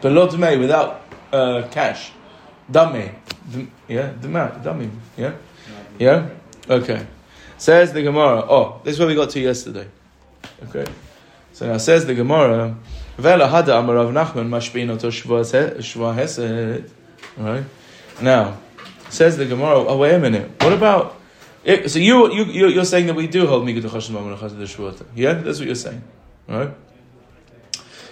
Belod 0.00 0.38
mei, 0.38 0.56
without 0.56 1.02
uh, 1.32 1.68
cash. 1.70 2.12
Dame. 2.70 3.14
D- 3.50 3.68
yeah? 3.88 4.12
Dummy. 4.20 4.90
Yeah? 5.16 5.34
Yeah? 5.98 6.28
Okay. 6.68 7.06
Says 7.58 7.92
the 7.92 8.02
Gemara. 8.02 8.44
Oh, 8.48 8.80
this 8.84 8.94
is 8.94 9.00
what 9.00 9.08
we 9.08 9.14
got 9.14 9.30
to 9.30 9.40
yesterday. 9.40 9.86
Okay. 10.68 10.86
So 11.52 11.66
now 11.66 11.78
says 11.78 12.06
the 12.06 12.14
Gemara. 12.14 12.76
Vela 13.16 13.46
hada 13.46 13.78
amar 13.78 13.94
Rav 13.94 14.10
Nachman 14.10 14.48
mashpin 14.48 14.90
oto 14.90 15.08
shva 15.10 16.14
hesed. 16.14 16.90
Right. 17.36 17.64
Now 18.20 18.58
says 19.08 19.36
the 19.36 19.46
Gemara. 19.46 19.78
Oh 19.86 19.96
wait 19.96 20.14
a 20.14 20.18
minute. 20.18 20.50
What 20.62 20.72
about? 20.72 21.20
It, 21.64 21.90
so 21.90 21.98
you 21.98 22.32
you 22.32 22.44
you 22.44 22.68
you're 22.68 22.84
saying 22.84 23.06
that 23.06 23.14
we 23.14 23.26
do 23.26 23.46
hold 23.46 23.68
amar 23.68 23.80
chased 23.80 25.02
Yeah, 25.14 25.34
that's 25.34 25.58
what 25.58 25.66
you're 25.66 25.74
saying, 25.74 26.02
right? 26.46 26.70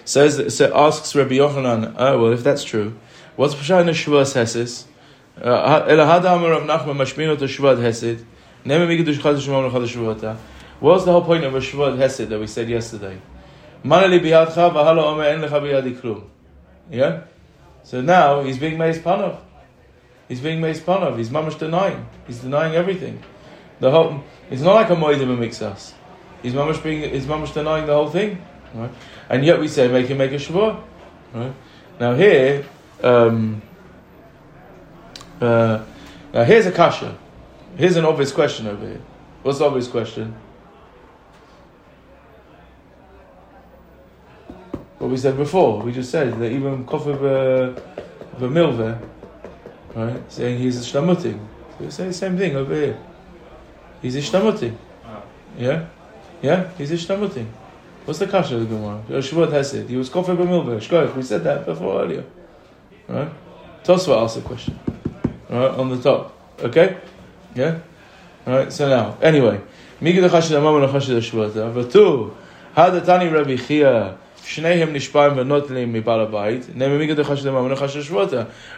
Says 0.05 0.55
so 0.57 0.75
asks 0.75 1.15
Rabbi 1.15 1.35
Yochanan. 1.35 1.95
Oh 1.97 2.21
well, 2.21 2.31
if 2.33 2.43
that's 2.43 2.63
true, 2.63 2.97
what's 3.35 3.55
shvas 3.55 4.33
hesed? 4.33 4.87
Uh, 5.41 5.85
hesed. 7.81 8.25
What's 10.83 11.05
the 11.05 11.11
whole 11.13 11.23
point 11.23 11.45
of 11.45 11.55
a 11.55 11.59
Shavuot 11.59 11.97
Hesed 11.97 12.27
that 12.27 12.39
we 12.39 12.45
said 12.45 12.67
yesterday? 12.67 13.17
Yeah? 16.91 17.23
So 17.83 18.01
now 18.01 18.41
he's 18.41 18.57
being 18.57 18.77
made 18.77 18.95
fun 18.97 19.21
of. 19.21 19.41
He's 20.27 20.39
being 20.39 20.61
made 20.61 20.77
fun 20.77 21.03
of. 21.03 21.17
He's 21.17 21.29
mamash 21.29 21.59
denying. 21.59 22.07
He's 22.25 22.39
denying 22.39 22.75
everything. 22.75 23.21
The 23.79 23.91
whole 23.91 24.23
it's 24.49 24.61
not 24.61 24.73
like 24.75 24.89
a 24.89 24.95
moedim 24.95 25.37
mixas. 25.37 25.93
He's 26.41 26.53
mamash 26.53 26.81
being 26.81 27.09
he's 27.09 27.25
mamash 27.25 27.53
denying 27.53 27.85
the 27.85 27.93
whole 27.93 28.09
thing. 28.09 28.43
Right? 28.73 28.91
And 29.29 29.45
yet 29.45 29.59
we 29.59 29.67
say 29.67 29.87
make 29.89 30.07
him 30.07 30.17
make 30.17 30.31
a 30.31 30.35
Shavuot. 30.35 30.81
Right? 31.33 31.53
Now 31.99 32.15
here 32.15 32.65
um, 33.03 33.61
uh, 35.41 35.83
now 36.33 36.43
here's 36.43 36.65
a 36.65 36.71
kasha. 36.71 37.17
Here's 37.75 37.97
an 37.97 38.05
obvious 38.05 38.31
question 38.31 38.67
over 38.67 38.87
here. 38.87 39.01
What's 39.41 39.59
the 39.59 39.65
obvious 39.65 39.87
question? 39.87 40.35
What 44.97 45.09
we 45.09 45.17
said 45.17 45.37
before. 45.37 45.81
We 45.81 45.91
just 45.91 46.11
said 46.11 46.39
that 46.39 46.51
even 46.51 46.85
Kofir 46.85 47.81
Milve, 48.39 48.99
right, 49.95 50.31
saying 50.31 50.59
he's 50.59 50.77
a 50.77 50.81
shtamuting. 50.81 51.39
So 51.77 51.85
we 51.85 51.91
say 51.91 52.07
the 52.07 52.13
same 52.13 52.37
thing 52.37 52.55
over 52.55 52.73
here. 52.73 52.97
He's 54.01 54.15
a 54.15 54.19
shtamuting. 54.19 54.75
Ah. 55.05 55.21
Yeah? 55.57 55.87
Yeah? 56.41 56.69
He's 56.77 56.91
a 56.91 56.95
shtamuting. 56.95 57.47
What's 58.05 58.19
the 58.19 58.27
kasha 58.27 58.55
of 58.55 58.61
the 58.61 58.75
Gemara? 58.75 59.01
Shavuot 59.09 59.51
Hesed. 59.51 59.89
He 59.89 59.95
was 59.95 60.09
Kofir 60.09 60.35
Milve. 60.35 60.79
Shkoich. 60.79 61.15
We 61.15 61.23
said 61.23 61.43
that 61.43 61.65
before 61.65 62.01
earlier. 62.01 62.25
Right? 63.07 63.29
Tosva 63.83 64.23
asked 64.23 64.37
a 64.37 64.41
question. 64.41 64.79
Right? 65.49 65.71
On 65.71 65.89
the 65.89 66.01
top. 66.01 66.37
Okay? 66.59 66.97
Yeah? 67.55 67.79
Alright, 68.45 68.73
so 68.73 68.89
now, 68.89 69.17
anyway. 69.21 69.61
Migid 70.01 70.27
chashid 70.29 70.51
amam 70.51 70.83
and 70.83 70.93
chashid 70.93 71.17
shvata. 71.19 71.71
V'tu, 71.73 72.33
hadatani 72.75 73.31
Rabbi 73.31 73.55
Chia, 73.55 74.17
shnehem 74.43 74.91
nishpaim. 74.93 75.35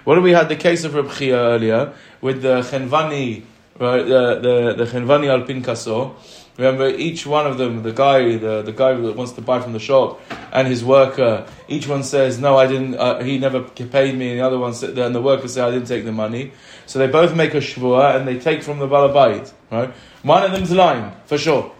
What 0.03 0.15
do 0.15 0.22
we 0.22 0.31
had 0.31 0.50
the 0.50 0.55
case 0.55 0.84
of 0.84 0.95
Rabbi 0.95 1.13
Chia 1.13 1.36
earlier, 1.36 1.93
with 2.22 2.41
the 2.41 2.62
chenvani, 2.62 3.43
right, 3.79 4.03
the, 4.03 4.74
the, 4.75 4.86
the 4.86 4.91
chenvani 4.91 5.27
al 5.27 5.41
pinkaso. 5.45 6.15
Remember, 6.57 6.88
each 6.88 7.25
one 7.25 7.45
of 7.45 7.57
them, 7.57 7.84
the 7.84 7.91
guy, 7.91 8.38
the, 8.38 8.62
the 8.62 8.72
guy 8.72 8.93
that 8.93 9.15
wants 9.17 9.34
to 9.34 9.41
buy 9.41 9.60
from 9.60 9.74
the 9.74 9.79
shop, 9.79 10.22
and 10.53 10.69
his 10.69 10.86
worker, 10.86 11.45
each 11.67 11.86
one 11.86 12.01
says, 12.01 12.39
"No, 12.39 12.57
I 12.57 12.65
didn't. 12.65 12.95
Uh, 12.95 13.22
he 13.22 13.38
never 13.38 13.62
paid 13.62 14.15
me." 14.15 14.31
And 14.31 14.39
the 14.39 14.45
other 14.45 14.57
one 14.57 14.74
said, 14.74 14.98
and 14.98 15.13
the 15.13 15.22
worker 15.22 15.50
said, 15.50 15.65
"I 15.65 15.72
didn't 15.72 15.89
take 15.89 16.05
the 16.05 16.13
money." 16.13 16.53
So 16.86 16.98
they 17.00 17.07
both 17.07 17.36
make 17.36 17.53
a 17.55 17.57
shvua 17.57 18.15
and 18.15 18.25
they 18.25 18.39
take 18.39 18.63
from 18.63 18.79
the 18.79 18.88
balabait. 18.88 19.51
Right? 19.69 19.93
One 20.24 20.43
of 20.43 20.53
them's 20.53 20.72
lying 20.72 21.12
for 21.25 21.38
sure. 21.38 21.74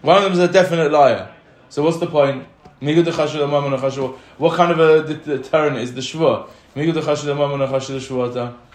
One 0.00 0.16
of 0.16 0.22
them's 0.22 0.38
a 0.38 0.48
definite 0.48 0.90
liar. 0.90 1.30
So 1.68 1.82
what's 1.82 1.98
the 1.98 2.06
point? 2.06 2.46
What 2.80 4.56
kind 4.56 4.72
of 4.72 4.80
a 4.80 5.14
deterrent 5.14 5.76
is 5.76 5.92
the 5.92 6.00
shvua? 6.00 6.48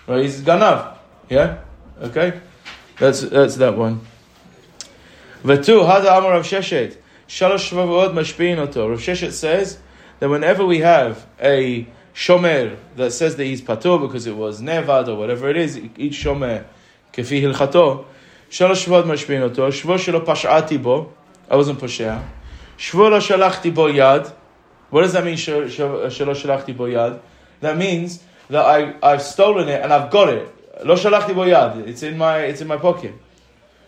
Right? 0.08 0.22
He's 0.22 0.42
ganav. 0.42 0.98
Yeah. 1.30 1.58
Okay. 2.00 2.40
That's 3.00 3.22
that's 3.22 3.56
that 3.56 3.76
one. 3.76 4.02
V'tu 5.44 5.86
hada 5.86 6.18
amar 6.18 6.32
Rav 6.34 6.44
Sheshet 6.44 6.98
shalosh 7.28 7.72
shvavuot 7.72 8.14
mashpiin 8.14 8.58
oto. 8.58 8.90
Rav 8.90 9.00
Sheshet 9.00 9.32
says 9.32 9.80
that 10.20 10.30
whenever 10.30 10.66
we 10.66 10.80
have 10.80 11.26
a 11.42 11.88
shomer 12.14 12.78
that 12.96 13.12
says 13.12 13.36
that 13.38 13.46
he's 13.46 13.62
patur 13.62 14.00
because 14.00 14.28
it 14.28 14.36
was 14.36 14.62
nevad 14.62 15.08
or 15.08 15.16
whatever 15.16 15.50
it 15.50 15.58
is, 15.58 15.78
each 15.98 16.24
shomer 16.24 16.66
kefi 17.12 17.42
hilchato, 17.42 18.06
shalosh 18.50 18.86
shvod 18.86 19.06
mashpin 19.06 19.42
oto, 19.42 19.70
shvo 19.70 19.98
shelo 19.98 20.24
pash'ati 20.24 20.82
bo, 20.82 21.12
I 21.50 21.56
wasn't 21.56 21.80
poshea, 21.80 22.24
shvo 22.77 23.10
lo 23.10 23.20
shalachti 23.20 23.74
bo 23.74 23.91
yad, 23.91 24.34
what 24.89 25.01
does 25.01 25.13
that 25.13 25.24
mean, 25.24 25.36
shelo 25.36 25.67
shalachti 25.67 26.75
bo 26.75 26.86
yad? 26.86 27.20
That 27.62 27.77
means 27.77 28.24
that 28.50 28.65
I, 28.65 28.96
I've 29.01 29.22
stolen 29.22 29.67
it 29.70 29.82
and 29.82 29.91
I've 29.91 30.12
got 30.12 30.29
it. 30.29 30.48
Lo 30.84 30.96
shalachti 30.96 31.34
boyad. 31.34 31.88
it's 31.88 32.03
in 32.03 32.17
my, 32.17 32.39
it's 32.39 32.62
in 32.62 32.67
my 32.67 32.77
pocket. 32.77 33.13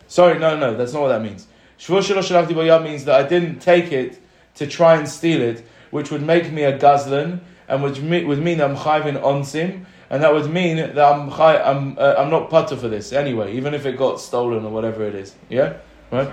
Sorry, 0.08 0.40
no, 0.40 0.58
no, 0.58 0.76
that's 0.76 0.94
not 0.94 1.02
what 1.04 1.10
that 1.10 1.22
means. 1.22 1.48
Shelo 1.78 2.00
shalachti 2.00 2.56
bo 2.56 2.62
yad 2.62 2.84
means 2.84 3.06
that 3.06 3.24
I 3.24 3.28
didn't 3.28 3.60
take 3.60 3.92
it 3.92 4.20
to 4.56 4.66
try 4.68 4.96
and 4.96 5.08
steal 5.08 5.42
it, 5.42 5.66
which 5.92 6.12
would 6.12 6.24
make 6.24 6.52
me 6.52 6.64
a 6.64 6.78
gazlan, 6.78 7.40
and 7.68 7.84
which 7.84 8.00
would 8.00 8.40
mean 8.40 8.62
I'm 8.62 8.76
chayvin 8.76 9.22
onsim, 9.22 9.86
and 10.10 10.24
that 10.24 10.34
would 10.34 10.50
mean 10.50 10.78
that 10.78 11.00
I'm 11.00 11.32
I'm 11.32 11.98
uh, 12.00 12.16
I'm 12.18 12.30
not 12.30 12.50
putter 12.50 12.78
for 12.78 12.88
this 12.88 13.12
anyway, 13.12 13.56
even 13.56 13.74
if 13.74 13.86
it 13.86 13.98
got 13.98 14.20
stolen 14.20 14.66
or 14.66 14.72
whatever 14.72 15.06
it 15.06 15.16
is. 15.16 15.36
Yeah, 15.50 15.78
right. 16.12 16.30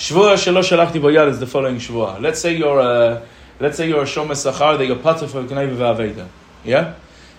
Shvua 0.00 0.32
shelo 0.32 0.62
shalachti 0.62 0.98
boyad 0.98 1.28
is 1.28 1.40
the 1.40 1.46
following 1.46 1.76
shvua. 1.76 2.18
Let's 2.22 2.40
say 2.40 2.56
you're 2.56 2.78
a 2.78 3.22
let's 3.58 3.76
say 3.76 3.86
you're 3.86 4.00
a 4.00 4.06
shomer 4.06 4.30
sachar 4.30 4.78
that 4.78 4.86
you're 4.86 4.96
for 4.96 5.42
gneva 5.42 5.76
v'aveda. 5.76 6.26
Yeah, 6.64 6.94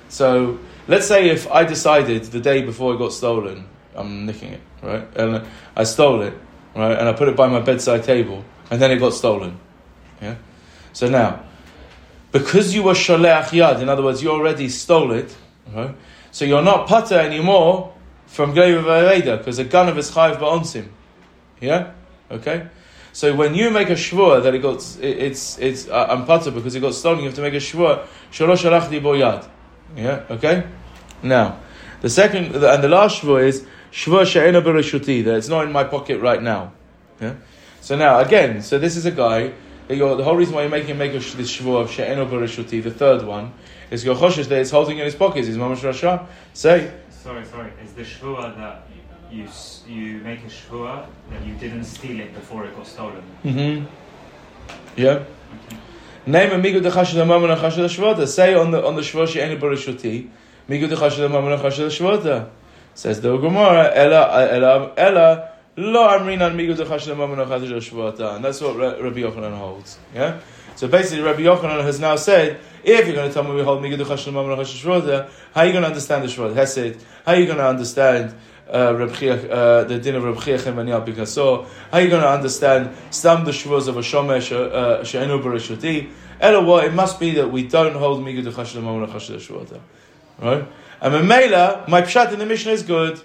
so 0.10 0.60
let's 0.88 1.08
say 1.08 1.32
if 1.32 1.50
I 1.50 1.64
decided 1.64 2.26
the 2.26 2.40
day 2.40 2.62
before 2.62 2.94
it 2.94 3.00
got 3.00 3.14
stolen, 3.14 3.68
I'm 3.96 4.28
nicking 4.28 4.54
it, 4.54 4.62
right, 4.84 5.08
and 5.18 5.44
I 5.76 5.84
stole 5.86 6.22
it, 6.22 6.36
right, 6.76 6.96
and 7.00 7.10
I 7.10 7.14
put 7.14 7.30
it 7.30 7.36
by 7.36 7.48
my 7.48 7.62
bedside 7.62 8.04
table, 8.04 8.46
and 8.70 8.80
then 8.80 8.92
it 8.92 9.00
got 9.00 9.16
stolen. 9.16 9.60
Yeah, 10.22 10.36
so 10.94 11.10
now 11.10 11.44
because 12.32 12.76
you 12.76 12.84
were 12.84 12.94
sholeach 12.94 13.50
yad, 13.60 13.82
in 13.82 13.90
other 13.90 14.04
words, 14.04 14.22
you 14.22 14.30
already 14.30 14.70
stole 14.70 15.14
it, 15.14 15.36
right? 15.74 15.96
so 16.30 16.46
you're 16.46 16.62
not 16.62 16.88
pata 16.88 17.20
anymore 17.20 17.92
from 18.28 18.54
Gleiv 18.54 18.84
Aveda, 18.84 19.40
because 19.40 19.58
a 19.58 19.64
gun 19.64 19.90
of 19.90 19.96
his 19.96 20.12
chayiv 20.12 20.38
ba'onsim. 20.38 20.90
Yeah? 21.60 21.94
Okay? 22.32 22.68
So 23.14 23.36
when 23.36 23.56
you 23.56 23.70
make 23.70 23.90
a 23.90 23.96
shvur 23.96 24.42
that 24.42 24.56
it 24.56 24.60
got, 24.60 24.78
it, 25.02 25.18
it's, 25.18 25.58
it's, 25.60 25.88
uh, 25.88 26.08
I'm 26.10 26.26
pata 26.26 26.52
because 26.52 26.76
it 26.76 26.80
got 26.80 26.94
stolen, 26.94 27.20
you 27.20 27.26
have 27.26 27.36
to 27.36 27.42
make 27.42 27.54
a 27.54 27.58
shvur, 27.58 28.06
shalosh 28.32 28.64
shalachti 28.64 29.04
bo 29.04 29.14
yad. 29.14 29.48
Yeah? 29.96 30.26
Okay? 30.30 30.66
Now, 31.22 31.60
the 32.02 32.10
second, 32.10 32.56
and 32.56 32.84
the 32.84 32.90
last 32.90 33.22
shvur 33.22 33.44
is, 33.44 33.66
shvur 33.92 34.26
she'ena 34.26 34.62
bereshuti, 34.62 35.24
that 35.26 35.36
it's 35.36 35.50
not 35.50 35.66
in 35.66 35.72
my 35.72 35.84
pocket 35.84 36.22
right 36.22 36.42
now. 36.42 36.72
Yeah? 37.20 37.36
So 37.82 37.98
now, 37.98 38.20
again, 38.20 38.62
so 38.62 38.80
this 38.80 38.96
is 38.96 39.06
a 39.06 39.12
guy 39.12 39.54
the 39.98 40.24
whole 40.24 40.36
reason 40.36 40.56
why 40.56 40.62
you're 40.62 40.70
making 40.70 40.98
make 40.98 41.12
this 41.14 41.34
shvur 41.34 41.82
of 41.82 41.92
she'eno 41.92 42.26
bereshuti, 42.26 42.82
the 42.82 42.92
third 42.92 43.24
one, 43.24 43.54
is 43.90 44.06
your 44.06 44.16
choshesh 44.16 44.48
that 44.48 44.62
it's 44.62 44.72
holding 44.72 44.98
in 44.98 45.06
his 45.06 45.16
pockets. 45.16 45.48
Is 45.48 45.58
mamash 45.58 45.80
rasha. 45.80 46.26
Say. 46.54 46.92
Sorry, 47.10 47.46
sorry. 47.46 47.72
Is 47.84 47.94
the 47.94 48.04
shvur 48.04 48.56
that 48.58 48.88
you 49.32 49.48
you 49.88 50.20
make 50.20 50.40
a 50.40 50.48
shvur 50.48 51.06
that 51.30 51.46
you 51.46 51.54
didn't 51.56 51.86
steal 51.86 52.20
it 52.20 52.34
before 52.34 52.66
it 52.66 52.76
got 52.76 52.88
stolen? 52.88 53.24
Mm-hmm. 53.44 53.86
Yeah. 54.96 55.24
Name 56.26 56.52
a 56.52 56.56
migu 56.56 56.82
dechashid 56.82 57.16
amam 57.16 57.50
and 57.50 57.60
achashid 57.60 57.86
shvota. 57.86 58.28
Say 58.28 58.54
on 58.54 58.72
the 58.72 58.86
on 58.86 58.96
the 58.96 59.02
shvur 59.02 59.28
she'eno 59.28 59.58
bereshuti, 59.58 60.30
migu 60.70 60.88
dechashid 60.88 61.28
amam 61.30 61.52
and 61.52 61.62
achashid 61.62 61.88
shvota. 61.88 62.50
Says 62.94 63.22
the 63.22 63.36
Gemara, 63.38 63.92
ella 63.96 64.48
ella 64.50 64.94
ella. 64.98 65.48
Lo 65.78 66.08
amrin 66.10 66.42
al 66.42 66.52
migu 66.52 66.76
And 68.36 68.44
that's 68.44 68.60
what 68.60 68.76
Rabbi 68.76 69.20
Yochanan 69.20 69.58
holds. 69.58 69.98
Yeah? 70.14 70.42
So 70.76 70.90
basically, 70.90 71.24
Rabbi 71.24 71.42
Yochanan 71.42 71.82
has 71.84 72.00
now 72.00 72.18
said, 72.18 72.60
if 72.84 73.06
you're 73.06 73.16
going 73.16 73.30
to 73.30 73.34
tell 73.34 73.44
me 73.44 73.56
we 73.56 73.64
hold 73.64 73.82
migu 73.82 75.30
how 75.54 75.62
are 75.62 75.66
you 75.66 75.72
going 75.72 75.84
to 75.84 75.88
understand 75.88 76.24
the 76.24 76.28
Shvat 76.28 76.56
Hesed? 76.56 77.02
How 77.26 77.34
are 77.34 77.40
you 77.40 77.46
going 77.46 77.58
to 77.58 77.68
understand 77.68 78.36
uh, 78.70 78.72
uh, 78.72 79.84
the 79.84 80.00
din 80.00 80.16
of 80.16 80.24
Reb 80.24 80.42
Chia 80.42 80.58
Chemaniah 80.58 81.06
Bikasor. 81.06 81.68
How 81.92 81.98
are 81.98 82.02
you 82.02 82.10
going 82.10 82.22
to 82.22 82.30
understand 82.30 82.96
some 83.10 83.42
of 83.42 83.46
the 83.46 83.52
shvuz 83.52 83.88
of 83.88 83.98
a 83.98 84.02
shomesh 84.02 84.52
uh, 84.52 85.04
she'enu 85.04 85.42
bereshoti? 85.42 86.10
Elo 86.40 86.64
what? 86.64 86.86
It 86.86 86.94
must 86.94 87.20
be 87.20 87.32
that 87.32 87.52
we 87.52 87.68
don't 87.68 87.96
hold 87.96 88.24
migud 88.24 88.46
chashel 88.52 88.78
amon 88.78 89.08
chashel 89.10 89.36
shvuota, 89.38 89.80
right? 90.40 90.68
And 91.02 91.14
Mamela, 91.14 91.88
my 91.88 92.02
pshat 92.02 92.34
in 92.34 92.40
the 92.40 92.46
Mishnah 92.46 92.72
is 92.72 92.84
good, 92.84 93.22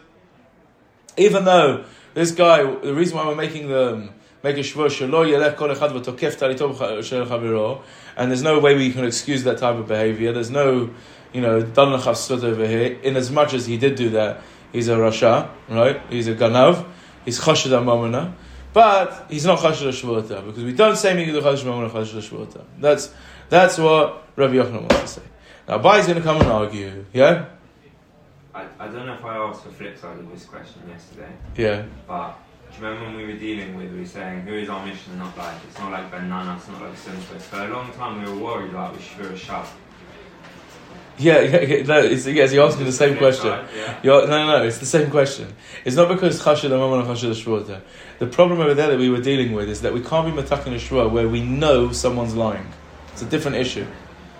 even 1.16 1.44
though 1.44 1.84
this 2.14 2.30
guy, 2.32 2.62
the 2.62 2.94
reason 2.94 3.16
why 3.16 3.26
we're 3.26 3.34
making 3.34 3.68
the 3.68 4.08
make 4.42 4.56
a 4.56 4.60
shvur 4.60 4.86
shelo 4.86 5.26
yelech 5.26 5.56
kol 5.56 5.68
echad 5.68 5.92
v'tokef 5.92 7.04
shel 7.04 7.26
chaviro, 7.26 7.82
and 8.16 8.30
there's 8.30 8.42
no 8.42 8.58
way 8.58 8.74
we 8.74 8.92
can 8.92 9.04
excuse 9.04 9.44
that 9.44 9.58
type 9.58 9.76
of 9.76 9.88
behavior. 9.88 10.32
There's 10.32 10.50
no, 10.50 10.90
you 11.32 11.40
know, 11.40 11.62
dan 11.62 11.92
over 11.92 12.66
here. 12.66 12.98
In 13.02 13.16
as 13.16 13.30
much 13.30 13.54
as 13.54 13.66
he 13.66 13.76
did 13.76 13.94
do 13.96 14.10
that, 14.10 14.40
he's 14.76 14.88
a 14.88 14.96
rasha, 14.96 15.48
right? 15.68 16.00
He's 16.10 16.28
a 16.28 16.34
ganav. 16.34 16.86
He's 17.24 17.40
chashid 17.40 17.72
amamana. 17.72 18.32
But 18.72 19.26
he's 19.30 19.46
not 19.46 19.58
chashid 19.58 19.88
shvuota 19.88 20.44
because 20.46 20.62
we 20.62 20.72
don't 20.72 20.96
say 20.96 21.14
migud 21.16 21.40
chashid 21.42 21.64
amamana 21.64 21.90
chashid. 21.90 22.64
That's 22.78 23.12
that's 23.48 23.78
what 23.78 24.24
Rabbi 24.36 24.54
Yochanan 24.54 24.82
wants 24.82 25.14
to 25.14 25.20
say. 25.20 25.26
Now, 25.68 25.78
Bai's 25.78 26.06
going 26.06 26.18
to 26.18 26.22
come 26.22 26.40
and 26.40 26.50
argue, 26.50 27.04
yeah. 27.12 27.46
I, 28.54 28.66
I 28.78 28.86
don't 28.86 29.06
know 29.06 29.14
if 29.14 29.24
I 29.24 29.36
asked 29.36 29.64
the 29.64 29.70
flip 29.70 29.98
side 29.98 30.18
of 30.18 30.30
this 30.30 30.44
question 30.44 30.82
yesterday. 30.88 31.28
Yeah. 31.56 31.84
But 32.06 32.38
do 32.70 32.78
you 32.78 32.86
remember 32.86 33.06
when 33.06 33.16
we 33.16 33.32
were 33.32 33.38
dealing 33.38 33.76
with, 33.76 33.92
we 33.92 34.00
were 34.00 34.06
saying, 34.06 34.42
who 34.42 34.54
is 34.54 34.68
our 34.68 34.84
mission 34.86 35.18
not 35.18 35.36
like? 35.36 35.56
It's 35.68 35.78
not 35.78 35.90
like 35.90 36.10
Ben 36.10 36.28
Nana, 36.28 36.56
it's 36.56 36.68
not 36.68 36.82
like 36.82 36.96
Simple. 36.96 37.38
For 37.38 37.64
a 37.64 37.68
long 37.68 37.92
time 37.92 38.22
we 38.22 38.30
were 38.30 38.38
worried 38.38 38.70
about 38.70 38.96
we 38.96 39.02
should 39.02 39.18
be 39.18 39.34
a 39.34 39.36
shop. 39.36 39.66
Yeah, 41.18 41.40
yeah, 41.40 41.60
yeah, 41.62 41.82
no, 41.84 41.98
it's, 42.00 42.26
yes, 42.26 42.52
you 42.52 42.62
asked 42.62 42.78
me 42.78 42.84
the 42.84 42.92
same 42.92 43.16
question. 43.16 43.46
yeah. 43.74 43.98
No, 44.04 44.26
no, 44.26 44.46
no, 44.46 44.62
it's 44.64 44.78
the 44.78 44.86
same 44.86 45.10
question. 45.10 45.54
It's 45.84 45.96
not 45.96 46.08
because 46.08 46.42
chashid 46.42 46.70
amam 46.70 47.00
and 47.00 47.08
chashid 47.08 47.30
shvuota. 47.30 47.80
The 48.18 48.26
problem 48.26 48.60
over 48.60 48.74
there 48.74 48.88
that 48.88 48.98
we 48.98 49.08
were 49.08 49.22
dealing 49.22 49.52
with 49.52 49.68
is 49.70 49.80
that 49.80 49.94
we 49.94 50.02
can't 50.02 50.26
be 50.26 50.42
matakin 50.42 50.74
a 50.74 50.76
shvua 50.76 51.10
where 51.10 51.26
we 51.28 51.40
know 51.42 51.90
someone's 51.92 52.34
lying. 52.36 52.66
It's 53.12 53.22
a 53.22 53.26
different 53.26 53.56
issue. 53.56 53.86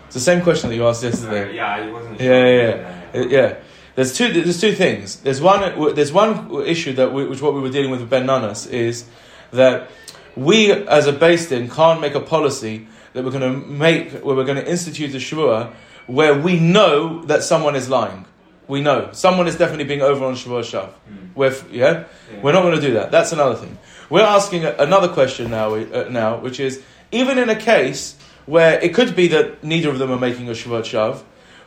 It's 0.05 0.15
the 0.15 0.21
same 0.21 0.43
question 0.43 0.69
that 0.69 0.77
you 0.77 0.87
asked 0.87 1.03
yesterday. 1.03 1.55
yeah, 1.55 1.67
I 1.67 1.91
wasn't 1.91 2.21
Yeah, 2.21 2.27
sure. 2.27 2.47
yeah, 2.47 2.91
yeah. 3.15 3.21
Uh, 3.21 3.27
yeah. 3.27 3.57
There's 3.95 4.15
two. 4.15 4.31
There's 4.31 4.61
two 4.61 4.73
things. 4.75 5.17
There's 5.21 5.41
one. 5.41 5.95
There's 5.95 6.13
one 6.13 6.63
issue 6.67 6.93
that 6.93 7.15
we, 7.15 7.25
which 7.27 7.41
what 7.41 7.55
we 7.55 7.61
were 7.61 7.71
dealing 7.71 7.91
with 7.91 8.01
with 8.03 8.11
Ben 8.11 8.27
Nanas 8.27 8.69
is 8.71 9.07
that 9.53 9.89
we 10.37 10.71
as 10.71 11.07
a 11.07 11.13
based 11.15 11.51
in 11.51 11.71
can't 11.71 12.03
make 12.03 12.15
a 12.15 12.21
policy 12.21 12.87
that 13.15 13.25
we're 13.25 13.31
going 13.31 13.51
to 13.55 13.67
make 13.67 14.13
where 14.23 14.37
we're 14.37 14.45
going 14.45 14.63
to 14.63 14.71
institute 14.71 15.15
a 15.15 15.17
shvua 15.17 15.73
where 16.07 16.35
we 16.39 16.59
know 16.59 17.23
that 17.23 17.43
someone 17.43 17.77
is 17.77 17.89
lying. 17.89 18.25
We 18.69 18.81
know 18.81 19.11
someone 19.13 19.47
is 19.47 19.57
definitely 19.57 19.85
being 19.85 20.03
over 20.03 20.25
on 20.25 20.35
Shavuot 20.35 20.65
shav. 20.65 20.91
We're, 21.35 21.55
yeah? 21.71 22.05
Yeah. 22.33 22.41
we're 22.43 22.53
not 22.53 22.63
going 22.63 22.75
to 22.75 22.81
do 22.81 22.95
that. 22.95 23.11
That's 23.11 23.33
another 23.33 23.55
thing. 23.55 23.79
We're 24.11 24.23
asking 24.23 24.65
another 24.65 25.09
question 25.09 25.51
now. 25.51 25.75
Uh, 25.75 26.09
now, 26.11 26.39
which 26.39 26.59
is 26.61 26.83
even 27.13 27.39
in 27.39 27.49
a 27.49 27.57
case 27.57 28.17
where 28.47 28.81
it 28.81 28.95
could 28.95 29.15
be 29.15 29.29
that 29.29 29.63
neither 29.63 29.91
of 29.91 29.99
them 29.99 30.11
are 30.11 30.19
making 30.19 30.49
a 30.49 30.53
Shavuot 30.53 30.83
shav, 30.83 31.23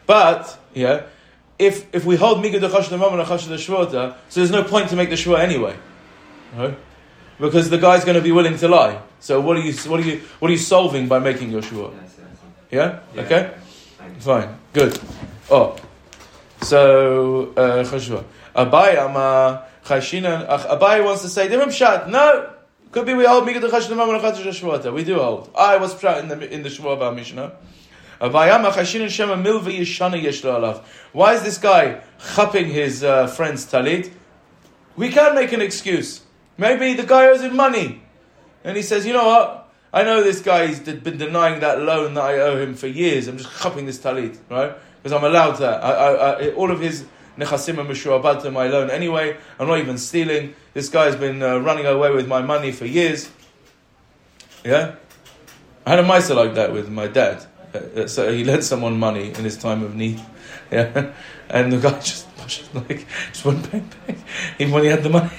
but 0.05 0.57
yeah, 0.73 1.03
if 1.57 1.93
if 1.93 2.05
we 2.05 2.15
hold 2.15 2.43
migad 2.43 2.61
achash 2.61 2.85
demam 2.85 3.13
and 3.13 3.21
achash 3.21 3.47
shvota, 3.57 4.15
so 4.29 4.39
there's 4.39 4.51
no 4.51 4.63
point 4.63 4.89
to 4.89 4.95
make 4.95 5.09
the 5.09 5.15
shvua 5.15 5.39
anyway? 5.39 5.75
Because 7.39 7.69
the 7.69 7.77
guy's 7.77 8.03
going 8.03 8.15
to 8.15 8.21
be 8.21 8.31
willing 8.31 8.57
to 8.57 8.67
lie. 8.67 9.01
So 9.19 9.39
what 9.41 9.57
are 9.57 9.61
you 9.61 9.73
what 9.89 9.99
are 9.99 10.03
you 10.03 10.21
what 10.39 10.49
are 10.49 10.53
you 10.53 10.57
solving 10.57 11.07
by 11.07 11.19
making 11.19 11.51
your 11.51 11.61
shvua? 11.61 11.93
Yes, 11.93 12.01
yes, 12.01 12.17
yes. 12.17 12.39
Yeah. 12.71 12.99
Yeah. 13.13 13.21
Okay. 13.21 13.53
Fine. 14.19 14.57
Good. 14.73 14.99
Oh. 15.49 15.75
So, 16.61 17.53
uh, 17.55 17.83
Chashua. 17.83 18.23
Abai 18.55 18.97
ama 18.97 19.65
chashina. 19.85 20.47
Abai 20.47 21.03
wants 21.03 21.21
to 21.21 21.29
say, 21.29 21.47
different 21.47 21.71
pshat. 21.71 22.09
No. 22.09 22.53
Could 22.91 23.05
be 23.05 23.13
we 23.13 23.25
hold 23.25 23.47
Migad 23.47 23.61
Chashina 23.61 23.95
Shvuata. 23.97 24.93
We 24.93 25.03
do 25.03 25.19
hold. 25.19 25.51
I 25.55 25.77
was 25.77 25.95
pshat 25.95 26.19
in 26.21 26.27
the, 26.27 26.53
in 26.53 26.63
the 26.63 26.87
our 26.87 27.11
Mishnah. 27.11 27.53
Abai 28.19 28.49
ama 28.51 28.71
shema 28.85 29.35
milva 29.35 29.71
yeshana 29.71 30.21
yeshlo 30.21 30.59
alav. 30.59 30.83
Why 31.13 31.35
is 31.35 31.43
this 31.43 31.57
guy 31.57 32.01
chapping 32.35 32.67
his 32.67 33.03
uh, 33.03 33.27
friend's 33.27 33.65
talit? 33.65 34.11
We 34.95 35.09
can't 35.09 35.35
make 35.35 35.53
an 35.53 35.61
excuse. 35.61 36.21
Maybe 36.57 36.93
the 36.93 37.03
guy 37.03 37.27
owes 37.27 37.41
him 37.41 37.55
money. 37.55 38.01
And 38.65 38.75
he 38.75 38.83
says, 38.83 39.05
you 39.05 39.13
know 39.13 39.25
what? 39.25 39.68
I 39.91 40.03
know 40.03 40.23
this 40.23 40.41
guy's 40.41 40.79
been 40.79 41.17
denying 41.17 41.61
that 41.61 41.81
loan 41.81 42.13
that 42.13 42.23
I 42.23 42.39
owe 42.39 42.61
him 42.61 42.75
for 42.75 42.87
years. 42.87 43.27
I'm 43.27 43.37
just 43.37 43.59
chapping 43.61 43.85
this 43.85 43.97
talit, 43.97 44.37
right? 44.49 44.75
Because 45.01 45.17
I'm 45.17 45.23
allowed 45.23 45.53
that. 45.57 45.83
I, 45.83 45.91
I, 45.91 46.13
I, 46.13 46.53
all 46.53 46.69
of 46.69 46.79
his 46.79 47.05
nechasim 47.37 47.79
are 47.79 47.85
mishuabad 47.85 48.43
to 48.43 48.51
my 48.51 48.67
loan 48.67 48.91
anyway. 48.91 49.35
I'm 49.57 49.67
not 49.67 49.79
even 49.79 49.97
stealing. 49.97 50.53
This 50.73 50.89
guy's 50.89 51.15
been 51.15 51.41
uh, 51.41 51.57
running 51.57 51.87
away 51.87 52.11
with 52.11 52.27
my 52.27 52.41
money 52.41 52.71
for 52.71 52.85
years. 52.85 53.31
Yeah? 54.63 54.95
I 55.85 55.91
had 55.91 55.99
a 55.99 56.03
miser 56.03 56.35
like 56.35 56.53
that 56.55 56.71
with 56.71 56.89
my 56.89 57.07
dad. 57.07 57.45
Uh, 57.73 58.07
so 58.07 58.31
he 58.31 58.43
lent 58.43 58.63
someone 58.63 58.99
money 58.99 59.29
in 59.29 59.43
his 59.43 59.57
time 59.57 59.83
of 59.83 59.95
need. 59.95 60.21
Yeah? 60.71 61.13
And 61.49 61.71
the 61.71 61.77
guy 61.77 61.99
just, 61.99 62.27
just 62.45 62.75
like, 62.75 63.07
just 63.31 63.43
wouldn't 63.43 63.71
pay, 63.71 63.83
pay. 64.05 64.19
Even 64.59 64.73
when 64.73 64.83
he 64.83 64.89
had 64.89 65.01
the 65.01 65.09
money. 65.09 65.31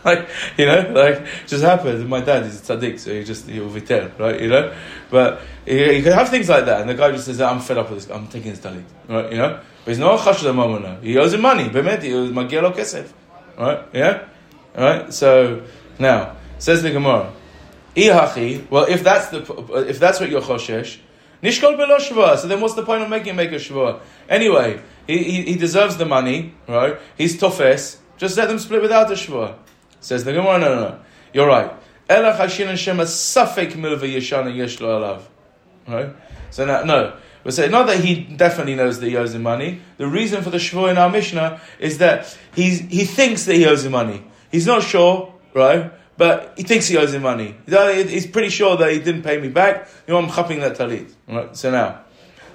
like, 0.04 0.28
you 0.56 0.66
know, 0.66 0.92
like, 0.94 1.24
just 1.46 1.62
happened. 1.62 2.00
And 2.00 2.08
my 2.08 2.20
dad 2.20 2.44
is 2.44 2.60
a 2.60 2.76
tzaddik, 2.76 2.98
so 2.98 3.12
he 3.12 3.24
just, 3.24 3.48
he'll 3.48 3.68
vitel, 3.68 4.16
right, 4.18 4.40
you 4.40 4.48
know? 4.48 4.74
But 5.10 5.40
you, 5.66 6.02
can 6.02 6.12
have 6.12 6.28
things 6.28 6.48
like 6.48 6.66
that, 6.66 6.80
and 6.80 6.90
the 6.90 6.94
guy 6.94 7.10
just 7.12 7.26
says, 7.26 7.40
I'm 7.40 7.60
fed 7.60 7.78
up 7.78 7.90
with 7.90 8.06
this, 8.06 8.10
I'm 8.14 8.26
taking 8.28 8.50
his 8.50 8.60
talit, 8.60 8.84
right, 9.08 9.30
you 9.30 9.38
know? 9.38 9.60
But 9.84 9.90
he's 9.90 9.98
not 9.98 10.20
a 10.20 10.22
chashudah 10.22 10.54
moment 10.54 11.02
He 11.02 11.16
owes 11.16 11.34
him 11.34 11.42
money, 11.42 11.68
bemet, 11.68 12.02
he 12.02 12.12
owes 12.14 12.30
magia 12.30 12.62
lo 12.62 12.72
kesef, 12.72 13.10
right, 13.58 13.84
yeah? 13.92 14.28
Right, 14.76 15.12
so, 15.12 15.64
now, 15.98 16.36
says 16.58 16.82
the 16.82 16.90
Gemara, 16.90 17.32
Ihachi, 17.96 18.70
well, 18.70 18.84
if 18.84 19.02
that's 19.02 19.28
the, 19.28 19.40
if 19.88 19.98
that's 19.98 20.20
what 20.20 20.30
you're 20.30 20.42
choshesh, 20.42 20.98
Nishkol 21.42 21.76
belo 21.78 21.98
shvua. 21.98 22.36
So 22.36 22.48
then, 22.48 22.60
what's 22.60 22.74
the 22.74 22.82
point 22.82 23.02
of 23.02 23.08
making 23.08 23.36
make 23.36 23.52
a 23.52 23.56
shvua? 23.56 24.00
Anyway, 24.28 24.80
he, 25.06 25.22
he, 25.22 25.42
he 25.42 25.56
deserves 25.56 25.96
the 25.96 26.04
money, 26.04 26.54
right? 26.66 26.98
He's 27.16 27.38
tofes. 27.38 27.98
Just 28.16 28.36
let 28.36 28.48
them 28.48 28.58
split 28.58 28.82
without 28.82 29.06
the 29.06 29.14
shvua. 29.14 29.56
Says 30.00 30.24
the 30.24 30.32
Gemara. 30.32 30.58
No, 30.58 30.74
no, 30.74 30.80
no. 30.88 31.00
You're 31.32 31.46
right. 31.46 31.72
Ela 32.08 32.32
chashin 32.32 32.68
and 32.68 32.78
shema 32.78 33.04
safek 33.04 33.72
milva 33.72 34.00
yeshana 34.00 34.54
yeshlo 34.54 34.98
alav. 34.98 35.22
Right. 35.86 36.14
So 36.50 36.64
now, 36.64 36.84
no. 36.84 37.16
We 37.44 37.52
say 37.52 37.68
not 37.68 37.86
that 37.86 38.00
he 38.00 38.24
definitely 38.24 38.74
knows 38.74 39.00
that 39.00 39.08
he 39.08 39.16
owes 39.16 39.34
him 39.34 39.42
money. 39.42 39.80
The 39.96 40.06
reason 40.06 40.42
for 40.42 40.50
the 40.50 40.58
shvua 40.58 40.90
in 40.90 40.98
our 40.98 41.08
Mishnah 41.08 41.60
is 41.78 41.98
that 41.98 42.36
he's, 42.54 42.80
he 42.80 43.04
thinks 43.04 43.44
that 43.44 43.54
he 43.54 43.66
owes 43.66 43.84
him 43.84 43.92
money. 43.92 44.24
He's 44.50 44.66
not 44.66 44.82
sure, 44.82 45.34
right? 45.54 45.92
But 46.16 46.54
he 46.56 46.64
thinks 46.64 46.88
he 46.88 46.96
owes 46.96 47.14
him 47.14 47.22
money. 47.22 47.54
He's 47.66 48.26
pretty 48.26 48.48
sure 48.48 48.76
that 48.76 48.90
he 48.90 48.98
didn't 48.98 49.22
pay 49.22 49.40
me 49.40 49.48
back. 49.48 49.88
You 50.06 50.14
know, 50.14 50.20
I'm 50.20 50.28
chapping 50.28 50.60
that 50.60 50.76
talit. 50.76 51.12
Right? 51.28 51.56
So 51.56 51.70
now, 51.70 52.00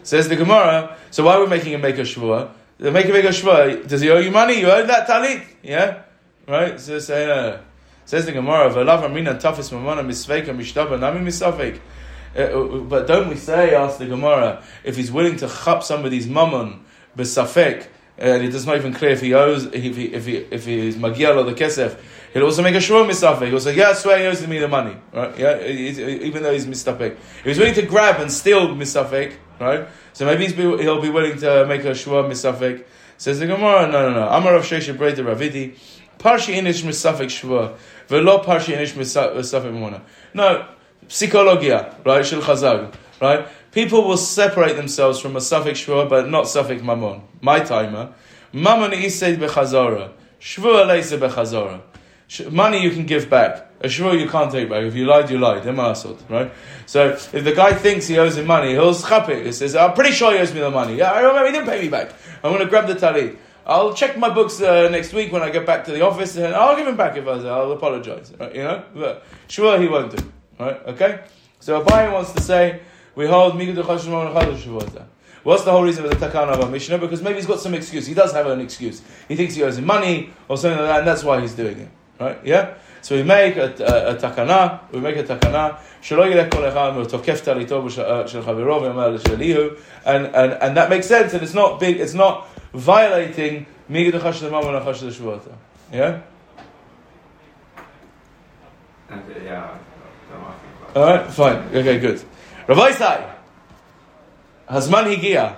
says 0.04 0.28
the 0.28 0.36
Gemara, 0.36 0.98
so 1.12 1.24
why 1.24 1.36
are 1.36 1.42
we 1.42 1.48
making 1.48 1.72
him 1.74 1.82
make 1.82 1.98
a 1.98 2.02
shvua? 2.02 2.52
The 2.78 2.92
make 2.92 3.06
him 3.06 3.14
make 3.14 3.26
a 3.26 3.30
shvua, 3.30 3.88
does 3.88 4.02
he 4.02 4.10
owe 4.12 4.20
you 4.20 4.32
money? 4.32 4.60
You 4.60 4.70
owe 4.70 4.86
that 4.86 5.08
talit. 5.08 5.46
Yeah? 5.64 6.04
Right? 6.48 6.80
So 6.80 7.00
say, 7.00 7.30
uh, 7.32 7.60
says 8.06 8.26
the 8.26 8.34
Gemara, 8.34 8.70
V'alav 8.70 9.04
amrina 9.04 9.40
tafis 9.40 9.72
mamana 9.72 10.06
misveika 10.06 10.48
mishtaba 10.48 11.00
nami 11.00 11.22
misafek. 11.22 11.80
Uh, 12.36 12.80
But 12.84 13.08
don't 13.08 13.30
we 13.30 13.36
say, 13.36 13.74
ask 13.74 13.98
the 13.98 14.08
Gemara, 14.08 14.62
if 14.84 14.98
he's 14.98 15.12
willing 15.12 15.38
to 15.38 15.48
chap 15.48 15.84
somebody's 15.84 16.28
mammon, 16.28 16.84
besafek, 17.18 17.88
and 18.18 18.44
it 18.44 18.54
is 18.54 18.66
not 18.66 18.76
even 18.76 18.94
clear 18.94 19.12
if 19.12 19.22
he 19.22 19.34
owes, 19.34 19.66
if 19.66 19.96
he, 19.96 20.06
if 20.06 20.26
he, 20.26 20.36
if 20.36 20.66
he 20.66 20.88
is 20.88 20.98
magial 20.98 21.40
or 21.40 21.44
the 21.44 21.54
kesef, 21.54 21.98
he'll 22.34 22.44
also 22.44 22.62
make 22.62 22.76
a 22.76 22.80
shvur 22.80 23.08
misafek. 23.10 23.48
He'll 23.48 23.60
say, 23.60 23.76
yeah, 23.76 23.90
I 23.90 23.94
swear 23.94 24.20
he 24.20 24.26
owes 24.26 24.46
me 24.46 24.60
the 24.60 24.68
money, 24.68 24.98
right? 25.14 25.38
Yeah, 25.38 25.66
even 25.66 26.44
though 26.44 26.52
he's 26.52 26.66
mistafek. 26.66 27.14
If 27.14 27.44
he's 27.46 27.58
willing 27.58 27.74
to 27.76 27.84
grab 27.84 28.20
and 28.20 28.32
steal 28.32 28.68
misafek, 28.76 29.34
right? 29.60 29.88
So 30.12 30.26
maybe 30.26 30.48
he'll 30.48 31.02
be 31.02 31.10
willing 31.10 31.38
to 31.40 31.66
make 31.68 31.86
a 31.86 31.92
shvur 31.92 32.28
misafek. 32.30 32.84
Says 33.18 33.40
the 33.40 33.48
Gemara, 33.48 33.88
no, 33.90 34.10
no, 34.10 34.20
no. 34.20 34.28
Amar 34.28 34.56
of 34.56 34.64
Sheshe 34.64 34.98
Breda 34.98 35.24
Ravidi, 35.24 35.78
Parshi 36.20 36.56
inish 36.56 36.84
misafek 36.84 37.28
shvur, 37.28 37.76
velo 38.08 38.44
parshi 38.44 38.76
inish 38.76 38.94
misafek 38.94 39.74
mona. 39.74 40.02
No, 40.34 40.66
psychologia, 41.08 41.96
right? 42.06 42.26
Shel 42.26 42.42
Chazal, 42.42 42.94
right? 43.22 43.48
People 43.72 44.08
will 44.08 44.18
separate 44.18 44.76
themselves 44.76 45.20
from 45.20 45.36
a 45.36 45.42
suffix 45.42 45.84
shvur, 45.84 46.08
but 46.08 46.30
not 46.30 46.48
suffix 46.48 46.82
mammon. 46.84 47.22
My 47.42 47.60
timer. 47.60 48.14
Mammon 48.54 48.92
ised 48.92 49.38
bechazara. 49.38 50.12
Shvur 50.40 50.86
leise 50.86 51.18
bechazara. 51.18 51.82
Sh- 52.28 52.46
Money 52.52 52.84
you 52.84 52.92
can 52.92 53.06
give 53.06 53.30
back. 53.30 53.68
A 53.82 53.88
shvur 53.88 54.20
you 54.20 54.30
can't 54.30 54.52
take 54.52 54.70
back. 54.70 54.84
If 54.84 54.96
you 54.96 55.06
lied, 55.06 55.30
you 55.30 55.40
lied. 55.40 55.64
Emasot, 55.64 56.30
right? 56.30 56.52
So 56.86 57.10
if 57.10 57.44
the 57.44 57.54
guy 57.54 57.74
thinks 57.74 58.08
he 58.08 58.18
owes 58.20 58.38
him 58.38 58.46
money, 58.46 58.74
he'll 58.74 58.94
schap 58.94 59.28
it. 59.30 59.46
He 59.46 59.52
says, 59.52 59.76
I'm 59.76 59.94
pretty 59.94 60.12
sure 60.12 60.32
he 60.32 60.38
owes 60.38 60.54
me 60.54 60.60
the 60.60 60.70
money. 60.70 60.98
Yeah, 60.98 61.12
I 61.12 61.22
remember 61.22 61.48
he 61.48 61.52
didn't 61.54 61.68
pay 61.68 61.82
me 61.82 61.90
back. 61.90 62.14
I'm 62.44 62.52
going 62.52 62.60
to 62.64 62.70
grab 62.70 62.88
the 62.88 62.94
talit. 62.96 63.38
I'll 63.67 63.93
check 63.93 64.17
my 64.17 64.31
books 64.31 64.61
uh, 64.63 64.89
next 64.89 65.13
week 65.13 65.31
when 65.31 65.43
I 65.43 65.51
get 65.51 65.67
back 65.67 65.85
to 65.85 65.93
the 65.93 66.01
office, 66.01 66.37
and 66.37 66.55
I'll 66.55 66.77
give 66.77 66.87
him 66.87 66.97
back 66.97 67.17
if 67.17 67.27
I 67.27 67.33
I'll 67.33 67.73
apologize. 67.73 68.33
Right? 68.39 68.55
You 68.55 68.63
know, 68.63 68.85
but 68.95 69.25
sure 69.49 69.79
he 69.79 69.89
won't 69.89 70.17
do. 70.17 70.33
Right? 70.59 70.81
Okay. 70.87 71.21
So 71.61 71.83
Abaye 71.83 72.13
wants 72.13 72.33
to 72.33 72.41
say 72.41 72.81
we 73.15 73.27
hold 73.27 73.55
migad 73.55 73.77
chashim 73.77 74.15
on 74.15 74.35
chadash 74.35 74.63
shavuota. 74.63 75.05
What's 75.43 75.65
the 75.65 75.71
whole 75.71 75.85
reason 75.85 76.03
for 76.05 76.15
the 76.15 76.17
takana 76.17 76.53
of 76.55 76.61
our 76.61 76.71
Mishnah? 76.71 76.99
Because 76.99 77.23
maybe 77.23 77.37
he's 77.37 77.47
got 77.47 77.61
some 77.61 77.75
excuse. 77.75 78.07
He 78.07 78.15
does 78.15 78.33
have 78.33 78.47
an 78.47 78.61
excuse. 78.61 79.03
He 79.29 79.37
thinks 79.37 79.55
he 79.55 79.63
owes 79.63 79.79
him 79.79 79.87
money 79.87 80.31
or 80.49 80.57
something 80.57 80.79
like 80.79 80.89
that, 80.89 80.99
and 81.01 81.09
that's 81.09 81.23
why 81.23 81.41
he's 81.41 81.55
doing 81.55 81.79
it. 81.79 81.89
Right? 82.19 82.39
Yeah? 82.45 82.75
So 83.01 83.15
we 83.15 83.23
make 83.23 83.57
a, 83.57 83.73
a, 83.79 84.15
a 84.15 84.17
takana, 84.17 84.81
we 84.93 85.01
make 85.01 85.17
a 85.17 85.23
takana, 85.23 85.79
שלא 86.03 86.27
ילך 86.27 86.55
כל 86.55 86.69
אחד 86.69 86.93
ותוקף 86.97 87.41
טליתו 87.41 87.91
של 88.27 88.43
חברו 88.43 88.83
ואומר 88.83 89.09
לשליהו, 89.09 89.71
and, 90.05 90.27
and, 90.35 90.53
and 90.61 90.77
that 90.77 90.91
makes 90.91 91.07
sense, 91.07 91.33
and 91.33 91.43
it's 91.43 91.55
not 91.55 91.81
big, 91.81 92.01
it's 92.01 92.15
not 92.15 92.49
violating 92.74 93.66
Migad 93.90 94.20
Chashdamam 94.20 94.76
and 94.76 94.86
Chashdashvuot. 94.86 95.52
Yeah? 95.92 96.22
Yeah. 99.46 99.78
All 100.96 101.04
right, 101.04 101.32
fine. 101.32 101.58
Okay, 101.74 102.00
good. 102.00 102.24
Rabbi 102.68 102.92
Sai, 102.92 103.36
Hazman 104.70 105.16
Higia, 105.16 105.58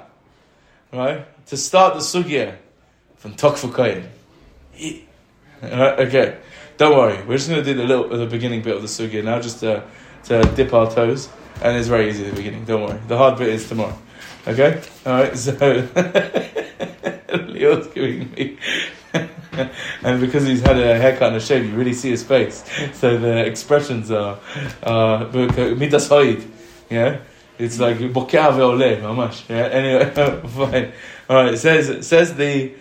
right? 0.91 1.25
To 1.47 1.57
start 1.57 1.93
the 1.93 1.99
sugia 1.99 2.57
from 3.17 3.33
Tokfo 3.35 3.71
Kohen. 3.73 4.09
Right, 5.61 5.99
okay, 5.99 6.37
don't 6.77 6.97
worry. 6.97 7.23
We're 7.25 7.37
just 7.37 7.49
going 7.49 7.63
to 7.63 7.73
do 7.73 7.77
the 7.77 7.85
little, 7.85 8.09
the 8.17 8.25
beginning 8.25 8.61
bit 8.61 8.75
of 8.75 8.81
the 8.81 8.87
sugia 8.87 9.23
now, 9.23 9.39
just 9.39 9.59
to, 9.61 9.83
to 10.25 10.43
dip 10.55 10.73
our 10.73 10.89
toes. 10.91 11.29
And 11.61 11.77
it's 11.77 11.87
very 11.87 12.09
easy 12.09 12.25
at 12.25 12.31
the 12.31 12.35
beginning. 12.35 12.65
Don't 12.65 12.81
worry. 12.81 12.99
The 13.07 13.17
hard 13.17 13.37
bit 13.37 13.49
is 13.49 13.67
tomorrow. 13.69 13.97
Okay, 14.47 14.79
all 15.07 15.13
right. 15.13 15.35
So 15.35 15.51
Leo's 17.47 17.87
giving 17.87 18.31
me, 18.33 18.57
and 20.03 20.21
because 20.21 20.45
he's 20.45 20.61
had 20.61 20.77
a 20.77 20.99
haircut 20.99 21.29
and 21.29 21.37
a 21.37 21.39
shave, 21.39 21.65
you 21.65 21.75
really 21.75 21.93
see 21.93 22.11
his 22.11 22.23
face. 22.23 22.63
So 22.93 23.17
the 23.17 23.43
expressions 23.43 24.11
are 24.11 24.37
uh, 24.83 25.27
midas 25.33 26.09
hoid. 26.09 26.47
Yeah, 26.91 27.21
it's 27.57 27.79
like 27.79 27.97
bokeh 27.97 28.29
ve'oleh, 28.29 29.01
mamash. 29.01 29.49
Yeah. 29.49 29.65
Anyway, 29.65 30.11
fine. 30.49 30.91
All 31.27 31.43
right. 31.43 31.53
It 31.55 31.57
says 31.57 31.89
it 31.89 32.03
says 32.03 32.35
the. 32.35 32.73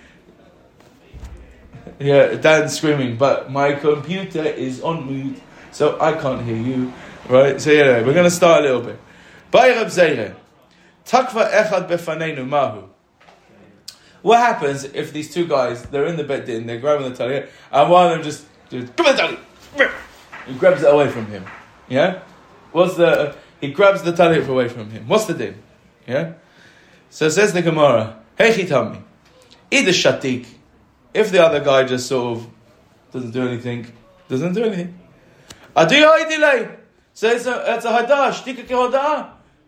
Yeah, 1.98 2.34
Dan's 2.34 2.76
screaming, 2.76 3.16
but 3.16 3.50
my 3.50 3.72
computer 3.72 4.44
is 4.44 4.82
on 4.82 5.06
mute, 5.06 5.40
so 5.72 5.98
I 5.98 6.12
can't 6.12 6.42
hear 6.42 6.56
you. 6.56 6.92
Right? 7.28 7.58
So 7.58 7.70
yeah, 7.70 8.02
we're 8.02 8.12
to 8.12 8.30
start 8.30 8.60
a 8.60 8.66
little 8.66 8.82
bit. 8.82 8.98
Bye, 9.50 9.70
Reb. 9.70 10.36
Takva 11.06 11.50
echad 11.50 11.88
befanenu 11.88 12.48
mahu. 12.48 12.88
What 14.22 14.38
happens 14.38 14.84
if 14.84 15.12
these 15.12 15.32
two 15.32 15.46
guys, 15.46 15.82
they're 15.82 16.06
in 16.06 16.16
the 16.16 16.24
bed 16.24 16.46
din, 16.46 16.66
they're 16.66 16.78
grabbing 16.78 17.12
the 17.12 17.16
talit, 17.24 17.48
and 17.70 17.90
one 17.90 18.06
of 18.06 18.12
them 18.12 18.22
just, 18.22 18.46
just 18.70 18.96
come 18.96 19.06
on, 19.06 19.38
grabs 20.58 20.82
it 20.82 20.90
away 20.90 21.08
from 21.08 21.26
him. 21.26 21.44
Yeah? 21.88 22.20
What's 22.72 22.96
the, 22.96 23.36
he 23.60 23.70
grabs 23.70 24.02
the 24.02 24.12
talit 24.12 24.48
away 24.48 24.68
from 24.68 24.90
him. 24.90 25.06
What's 25.08 25.26
the 25.26 25.34
din? 25.34 25.62
Yeah? 26.06 26.34
So 27.10 27.28
says 27.28 27.52
the 27.52 27.60
Gemara, 27.60 28.18
hey 28.38 28.52
chitami, 28.52 29.02
either 29.70 29.92
shatik, 29.92 30.46
if 31.12 31.30
the 31.30 31.44
other 31.44 31.60
guy 31.60 31.84
just 31.84 32.06
sort 32.06 32.38
of 32.38 32.46
doesn't 33.12 33.30
do 33.30 33.46
anything, 33.46 33.92
doesn't 34.28 34.54
do 34.54 34.64
anything. 34.64 34.98
Adi 35.76 36.00
delay. 36.00 36.68
So 37.12 37.28
it's 37.28 37.46
a, 37.46 37.74
it's 37.74 37.84
a 37.84 37.90
hadash. 37.90 38.42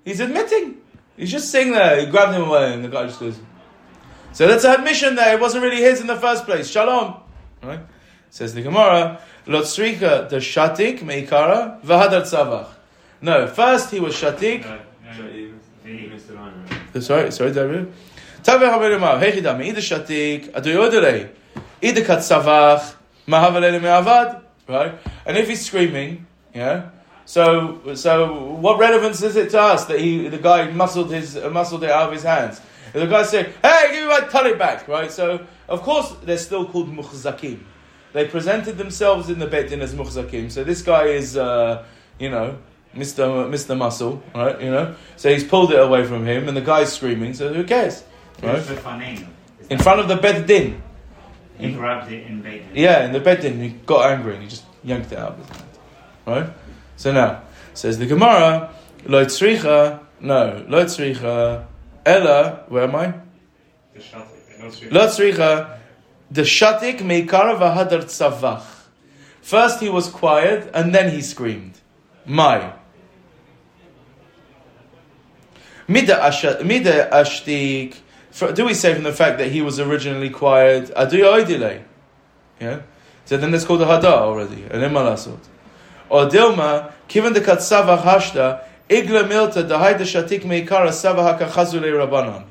He's 0.05 0.21
admitting. 0.21 0.83
He's 1.17 1.31
just 1.33 1.51
sitting 1.51 1.73
there. 1.73 2.01
He 2.01 2.07
grabbed 2.07 2.35
him 2.35 2.43
away, 2.43 2.75
and 2.75 2.85
the 2.85 2.89
guy 2.89 3.07
just 3.07 3.21
goes. 3.21 3.39
So 4.33 4.47
that's 4.47 4.65
an 4.65 4.73
admission 4.81 5.15
there. 5.15 5.35
It 5.35 5.41
wasn't 5.41 5.65
really 5.65 5.81
his 5.81 6.01
in 6.01 6.07
the 6.07 6.17
first 6.17 6.45
place. 6.45 6.69
Shalom. 6.69 7.17
Right? 7.63 7.81
Says 8.31 8.53
the 8.53 8.61
Gemara, 8.63 9.21
Lotzrika 9.47 10.29
the 10.29 10.37
shatik 10.37 10.99
meikara 11.01 11.81
v'hadar 11.83 12.23
tzavach. 12.23 12.69
No, 13.23 13.47
first 13.47 13.91
he 13.91 14.01
was 14.01 14.15
shatik. 14.15 14.63
So 15.17 15.23
you 15.25 15.55
the- 15.85 16.09
missed 16.09 16.29
the 16.29 16.35
line, 16.35 16.53
right? 16.69 16.97
Uh, 16.97 17.01
sorry, 17.01 17.33
sorry, 17.33 17.53
David. 17.53 17.93
Taveh 18.43 18.71
haverimah, 18.71 19.19
hechidam, 19.21 19.65
either 19.65 19.81
shatik, 19.81 20.51
adoyodere, 20.51 21.31
either 21.81 22.03
katzavach, 22.03 22.95
mahavalele 23.27 23.81
me'avad. 23.81 24.43
Right? 24.69 24.99
And 25.25 25.39
if 25.39 25.49
he's 25.49 25.65
screaming, 25.65 26.27
yeah. 26.55 26.91
So, 27.27 27.95
so 27.95 28.55
what 28.55 28.79
relevance 28.79 29.21
is 29.21 29.37
it 29.37 29.51
to 29.51 29.61
us 29.61 29.85
that 29.87 29.99
he, 29.99 30.29
the 30.29 30.39
guy 30.39 30.71
muscled 30.71 31.11
his, 31.11 31.37
uh, 31.37 31.51
muscled 31.51 31.83
it 31.83 31.91
out 31.91 32.07
of 32.07 32.13
his 32.13 32.23
hands? 32.23 32.61
If 32.95 32.95
the 32.95 33.07
guy 33.07 33.25
said, 33.25 33.53
"Hey, 33.63 33.89
give 33.91 34.05
me 34.05 34.09
my 34.09 34.21
talit 34.21 34.59
back," 34.59 34.87
right? 34.87 35.11
So, 35.11 35.45
of 35.69 35.83
course, 35.83 36.15
they're 36.23 36.39
still 36.39 36.65
called 36.65 36.89
muchzakim. 36.89 37.59
They 38.13 38.27
presented 38.27 38.79
themselves 38.79 39.29
in 39.29 39.41
the 39.41 39.47
bet 39.47 39.69
din 39.69 39.83
as 39.83 39.93
muchzakim. 39.93 40.51
So 40.51 40.65
this 40.65 40.83
guy 40.83 41.07
is, 41.07 41.37
uh, 41.37 41.85
you 42.19 42.31
know, 42.31 42.59
Mister 42.95 43.49
Mister 43.49 43.75
Muscle, 43.75 44.23
right? 44.33 44.59
You 44.61 44.71
know, 44.71 44.95
so 45.17 45.29
he's 45.29 45.45
pulled 45.45 45.73
it 45.73 45.81
away 45.81 46.05
from 46.07 46.25
him, 46.25 46.47
and 46.49 46.57
the 46.57 46.63
guy's 46.63 46.93
screaming. 46.93 47.35
So 47.35 47.53
who 47.53 47.65
cares, 47.65 48.05
right? 48.41 48.63
Who's 48.63 48.79
befanenu? 48.79 49.27
Is 49.61 49.67
In 49.69 49.79
front 49.79 50.01
of 50.01 50.09
the 50.09 50.17
bet 50.17 50.47
din. 50.47 50.81
He 51.59 51.73
grabbed 51.73 52.13
it 52.13 52.27
in 52.27 52.41
bed. 52.41 52.63
Yeah, 52.73 53.05
in 53.05 53.13
the 53.13 53.21
bed 53.21 53.41
din, 53.41 53.61
he 53.61 53.71
got 53.71 54.13
angry 54.13 54.35
and 54.35 54.43
he 54.43 54.49
just 54.49 54.65
yanked 54.85 55.11
it 55.11 55.19
out 55.19 55.33
of 55.33 55.39
his 55.39 55.49
hand. 55.49 55.69
Right? 56.27 56.49
So 56.97 57.13
now, 57.13 57.43
says 57.75 57.99
the 57.99 58.07
Gemara, 58.07 58.71
Lo 59.05 59.25
tzricha, 59.25 60.01
no, 60.21 60.65
Lo 60.69 60.85
tzricha, 60.85 61.67
Ella, 62.05 62.65
where 62.69 62.85
am 62.85 62.97
I? 62.97 63.15
The 63.95 64.01
shatik. 64.01 64.37
Eh, 64.59 64.63
no 64.63 64.71
street. 64.71 64.93
Lo 64.93 65.07
tzricha, 65.07 65.79
the 66.31 66.43
shatik 66.43 66.99
meikara 67.01 67.59
v'hadar 67.59 68.05
tzavach. 68.05 68.65
First 69.43 69.81
he 69.81 69.89
was 69.89 70.09
quiet 70.09 70.71
and 70.75 70.95
then 70.95 71.11
he 71.11 71.23
screamed. 71.23 71.79
My. 72.25 72.73
Mida 75.87 76.15
ashtik. 77.13 77.97
Do 78.55 78.65
we 78.65 78.75
say 78.75 78.95
from 78.95 79.05
the 79.05 79.13
fact 79.13 79.39
that 79.39 79.53
he 79.53 79.63
was 79.63 79.79
originally 79.79 80.31
quiet? 80.31 80.91
Adu. 80.95 81.85
Yeah? 82.61 82.81
So 83.25 83.37
then 83.37 83.51
that's 83.51 83.65
called 83.65 83.83
a 83.83 83.87
hada 83.87 84.05
already. 84.05 84.65
And 84.65 84.83
then 84.83 84.93
malasot. 84.93 85.39
Or 86.09 86.27
dilma, 86.27 86.93
kiven 87.09 87.35
de 87.35 87.41
katsava 87.41 87.99
hashta, 87.99 88.65
igla 88.89 89.25
milta 89.29 89.67
dahaida 89.67 90.01
shatik 90.01 90.43
meikara 90.43 90.93
sava 90.93 91.23
hakachazule 91.23 91.91
rabbanon. 91.91 92.45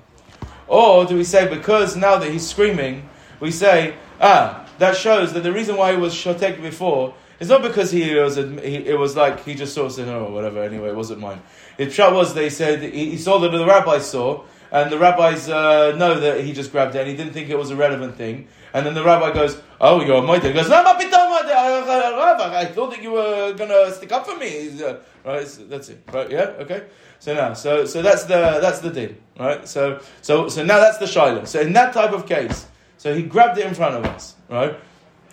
Or 0.67 1.05
do 1.05 1.15
we 1.15 1.23
say 1.23 1.47
because 1.47 1.95
now 1.95 2.17
that 2.17 2.31
he's 2.31 2.47
screaming, 2.47 3.07
we 3.39 3.51
say, 3.51 3.95
ah, 4.19 4.67
that 4.79 4.97
shows 4.97 5.33
that 5.33 5.43
the 5.43 5.51
reason 5.51 5.77
why 5.77 5.91
he 5.91 5.97
was 5.97 6.13
shotek 6.13 6.61
before 6.61 7.13
is 7.39 7.49
not 7.49 7.61
because 7.61 7.91
he 7.91 8.15
was, 8.15 8.35
he, 8.35 8.43
it 8.43 8.97
was 8.97 9.15
like 9.15 9.43
he 9.43 9.55
just 9.55 9.73
sort 9.73 9.87
of 9.87 9.91
said, 9.93 10.07
oh, 10.07 10.31
whatever, 10.31 10.63
anyway, 10.63 10.89
it 10.89 10.95
wasn't 10.95 11.19
mine. 11.19 11.41
The 11.77 11.89
shot 11.89 12.13
was 12.13 12.33
they 12.33 12.49
said 12.49 12.81
he, 12.81 13.11
he 13.11 13.17
saw 13.17 13.39
that 13.39 13.51
the 13.51 13.65
rabbi 13.65 13.99
saw, 13.99 14.43
and 14.71 14.91
the 14.91 14.97
rabbis 14.97 15.49
uh, 15.49 15.95
know 15.95 16.19
that 16.19 16.43
he 16.43 16.53
just 16.53 16.71
grabbed 16.71 16.95
it, 16.95 16.99
and 16.99 17.09
he 17.09 17.15
didn't 17.15 17.33
think 17.33 17.49
it 17.49 17.57
was 17.57 17.71
a 17.71 17.75
relevant 17.75 18.15
thing. 18.15 18.47
And 18.73 18.85
then 18.85 18.93
the 18.93 19.03
rabbi 19.03 19.33
goes, 19.33 19.61
"Oh, 19.79 20.01
you're 20.01 20.17
a 20.17 20.21
moeder." 20.21 20.43
He 20.43 20.53
goes, 20.53 20.69
"No, 20.69 20.83
I 20.83 22.65
thought 22.65 22.91
that 22.91 23.01
you 23.01 23.11
were 23.11 23.53
gonna 23.53 23.91
stick 23.91 24.11
up 24.11 24.25
for 24.25 24.37
me." 24.37 24.81
Uh, 24.83 24.97
right, 25.23 25.47
so 25.47 25.63
that's 25.65 25.89
it. 25.89 26.03
Right, 26.11 26.29
yeah, 26.29 26.63
okay. 26.63 26.83
So 27.19 27.33
now, 27.33 27.53
so 27.53 27.85
so 27.85 28.01
that's 28.01 28.23
the 28.23 28.59
that's 28.61 28.79
the 28.79 28.91
deal, 28.91 29.13
right? 29.39 29.67
So 29.67 30.01
so 30.21 30.49
so 30.49 30.63
now 30.63 30.79
that's 30.79 30.97
the 30.97 31.07
shiloh. 31.07 31.45
So 31.45 31.61
in 31.61 31.73
that 31.73 31.93
type 31.93 32.11
of 32.11 32.25
case, 32.25 32.67
so 32.97 33.15
he 33.15 33.23
grabbed 33.23 33.57
it 33.57 33.65
in 33.65 33.73
front 33.73 33.95
of 33.95 34.05
us, 34.05 34.35
right? 34.49 34.75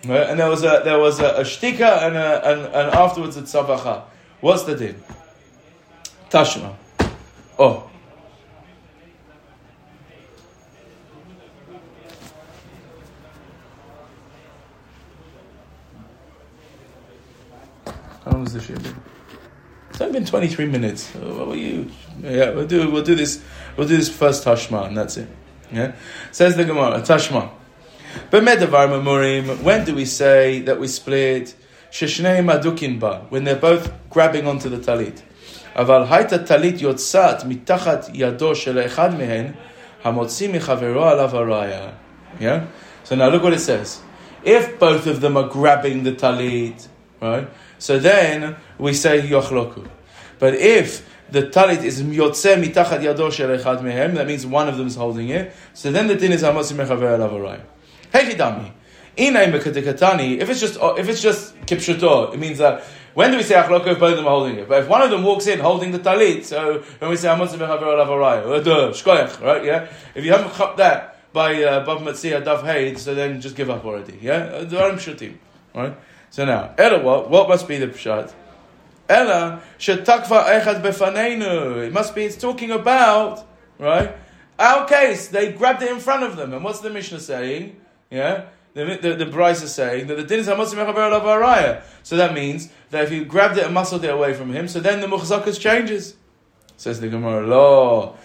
Right, 0.05 0.29
and 0.29 0.39
there 0.39 0.49
was 0.49 0.63
a 0.63 0.81
there 0.83 0.99
was 0.99 1.19
a, 1.19 1.35
a 1.35 1.43
shtika 1.43 2.03
and 2.03 2.15
a, 2.15 2.45
and 2.49 2.61
and 2.61 2.95
afterwards 2.95 3.37
a 3.37 3.41
tzavacha. 3.41 4.03
What's 4.41 4.63
the 4.63 4.75
deal? 4.75 4.95
Tashma. 6.29 6.75
Oh. 7.59 7.89
How 18.24 18.32
long 18.32 18.46
is 18.46 18.52
the 18.52 18.60
shit? 18.60 18.82
been? 18.82 18.96
It's 19.90 20.00
only 20.00 20.12
been 20.12 20.26
twenty 20.26 20.48
three 20.48 20.66
minutes. 20.66 21.14
Uh, 21.14 21.18
What 21.34 21.48
were 21.48 21.56
you? 21.56 21.90
Yeah, 22.22 22.50
we'll 22.50 22.66
do 22.66 22.90
we'll 22.90 23.04
do 23.04 23.14
this 23.14 23.42
we'll 23.76 23.88
do 23.88 23.96
this 23.96 24.08
first 24.08 24.44
tashma 24.44 24.86
and 24.86 24.96
that's 24.96 25.16
it. 25.16 25.28
Yeah, 25.72 25.94
says 26.32 26.56
the 26.56 26.64
Gemara 26.64 27.00
tashma. 27.00 27.50
But 28.30 28.42
medavar 28.42 28.88
memurim. 28.88 29.62
When 29.62 29.84
do 29.84 29.94
we 29.94 30.04
say 30.04 30.60
that 30.62 30.78
we 30.78 30.88
split? 30.88 31.54
Sheshnei 31.90 32.44
madukin 32.44 33.00
ba 33.00 33.26
when 33.30 33.44
they're 33.44 33.56
both 33.56 33.90
grabbing 34.10 34.46
onto 34.46 34.68
the 34.68 34.78
talit. 34.78 35.22
אבל 35.76 36.04
הייתה 36.10 36.38
טלית 36.38 36.82
יוצאת 36.82 37.44
מתחת 37.44 38.06
ידו 38.14 38.54
של 38.54 38.78
אחד 38.86 39.18
מהן, 39.18 39.52
המוציא 40.04 40.48
מחברו 40.48 41.04
עליו 41.04 41.36
הראיה. 41.36 41.88
Yeah? 42.40 42.60
So 43.04 43.14
now 43.14 43.28
look 43.28 43.42
what 43.44 43.52
it 43.52 43.60
says. 43.60 44.00
If 44.44 44.78
both 44.78 45.06
of 45.06 45.20
them 45.20 45.36
are 45.36 45.48
grabbing 45.48 46.02
the 46.02 46.12
talit, 46.12 46.88
right? 47.23 47.49
So 47.79 47.99
then 47.99 48.55
we 48.77 48.93
say 48.93 49.21
yochloku. 49.21 49.87
But 50.39 50.55
if 50.55 51.07
the 51.31 51.43
talit 51.43 51.83
is 51.83 52.01
yotze 52.01 52.61
mitachat 52.61 53.01
yado 53.01 53.29
echad 53.29 53.81
mehem, 53.81 54.15
that 54.15 54.27
means 54.27 54.45
one 54.45 54.67
of 54.67 54.77
them 54.77 54.87
is 54.87 54.95
holding 54.95 55.29
it. 55.29 55.53
So 55.73 55.91
then 55.91 56.07
the 56.07 56.15
din 56.15 56.31
is 56.33 56.43
hamotzi 56.43 56.73
mechaver 56.73 57.17
alav 57.17 57.31
haraya. 57.31 57.61
Hechidami. 58.13 58.71
Inay 59.17 59.51
mekadekatani. 59.51 60.39
If 60.39 60.49
it's 60.49 60.59
just 60.59 60.77
if 60.97 61.07
it's 61.09 61.21
just 61.21 61.55
kipshuto, 61.61 62.33
it 62.33 62.39
means 62.39 62.57
that 62.59 62.83
When 63.13 63.29
do 63.29 63.37
we 63.37 63.43
say 63.43 63.53
achloko 63.53 63.87
if 63.87 63.99
both 63.99 64.11
of 64.11 64.17
them 64.17 64.25
are 64.25 64.31
holding 64.31 64.57
it? 64.57 64.67
But 64.67 64.81
if 64.83 64.89
one 64.89 65.03
of 65.03 65.11
them 65.11 65.23
walks 65.23 65.45
in 65.45 65.59
holding 65.59 65.91
the 65.91 65.99
talit, 65.99 66.45
so 66.45 66.83
when 66.97 67.11
we 67.11 67.15
say 67.15 67.27
amotzim 67.27 67.59
bechaver 67.59 67.83
olav 67.83 68.07
araya, 68.07 68.91
shkoyach, 68.91 69.39
right? 69.39 69.63
Yeah. 69.63 69.87
If 70.15 70.25
you 70.25 70.31
haven't 70.31 70.55
chopped 70.55 70.77
that 70.77 71.31
by 71.31 71.63
uh, 71.63 71.85
Bava 71.85 72.01
Metzia 72.01 72.43
Dav 72.43 72.99
so 72.99 73.13
then 73.13 73.39
just 73.39 73.55
give 73.55 73.69
up 73.69 73.85
already. 73.85 74.17
Yeah. 74.19 74.63
Dvarim 74.65 74.95
shutim. 74.95 75.37
Right. 75.75 75.95
So 76.33 76.45
now, 76.45 76.73
Ella, 76.79 76.97
what? 77.03 77.29
What 77.29 77.47
must 77.47 77.67
be 77.67 77.77
the 77.77 77.85
pshat? 77.85 78.33
Ella 79.07 79.61
shetakva 79.77 80.45
echad 80.45 80.81
befanenu. 80.81 81.85
It 81.85 81.93
must 81.93 82.15
be. 82.15 82.23
It's 82.23 82.35
talking 82.35 82.71
about 82.71 83.45
right. 83.77 84.15
Our 84.57 84.87
case, 84.87 85.27
they 85.27 85.51
grabbed 85.51 85.83
it 85.83 85.91
in 85.91 85.99
front 85.99 86.23
of 86.23 86.35
them, 86.35 86.51
and 86.51 86.63
what's 86.63 86.79
the 86.79 86.89
Mishnah 86.89 87.19
saying? 87.19 87.79
Yeah. 88.09 88.45
The, 88.73 88.97
the, 88.99 89.13
the 89.13 89.25
Braisa 89.25 89.65
is 89.65 89.75
saying 89.75 90.07
that 90.07 90.15
the 90.17 90.23
din 90.23 90.39
is 90.39 90.47
hamotzim 90.47 90.79
olav 90.79 91.21
araya. 91.21 91.83
So 92.01 92.17
that 92.17 92.33
means 92.33 92.69
that 92.89 93.03
if 93.03 93.11
you 93.11 93.25
grabbed 93.25 93.59
it 93.59 93.65
and 93.65 93.73
muscled 93.75 94.03
it 94.03 94.09
away 94.09 94.33
from 94.33 94.51
him, 94.51 94.67
so 94.67 94.79
then 94.79 95.01
the 95.01 95.07
muchzakas 95.07 95.59
changes. 95.59 96.15
Says 96.77 96.99
the 96.99 97.09
Gemara, 97.09 97.45
lo. 97.45 98.17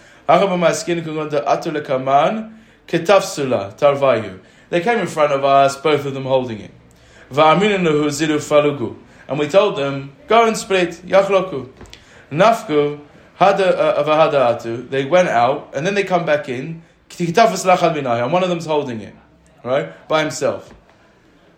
They 4.69 4.81
came 4.81 4.97
in 4.97 5.07
front 5.07 5.33
of 5.33 5.43
us, 5.43 5.77
both 5.77 6.05
of 6.05 6.13
them 6.15 6.23
holding 6.23 6.59
it. 6.61 6.71
And 7.31 7.61
we 9.39 9.47
told 9.47 9.77
them, 9.77 10.15
go 10.27 10.47
and 10.47 10.57
split, 10.57 10.89
yachloku. 11.05 11.69
Nafku, 12.31 12.99
uh, 13.39 14.57
they 14.89 15.05
went 15.05 15.29
out, 15.29 15.71
and 15.73 15.85
then 15.85 15.93
they 15.93 16.03
come 16.03 16.25
back 16.25 16.49
in, 16.49 16.83
and 17.19 18.31
one 18.31 18.43
of 18.43 18.49
them's 18.49 18.65
holding 18.65 19.01
it 19.01 19.15
right, 19.63 20.07
by 20.07 20.21
himself. 20.21 20.73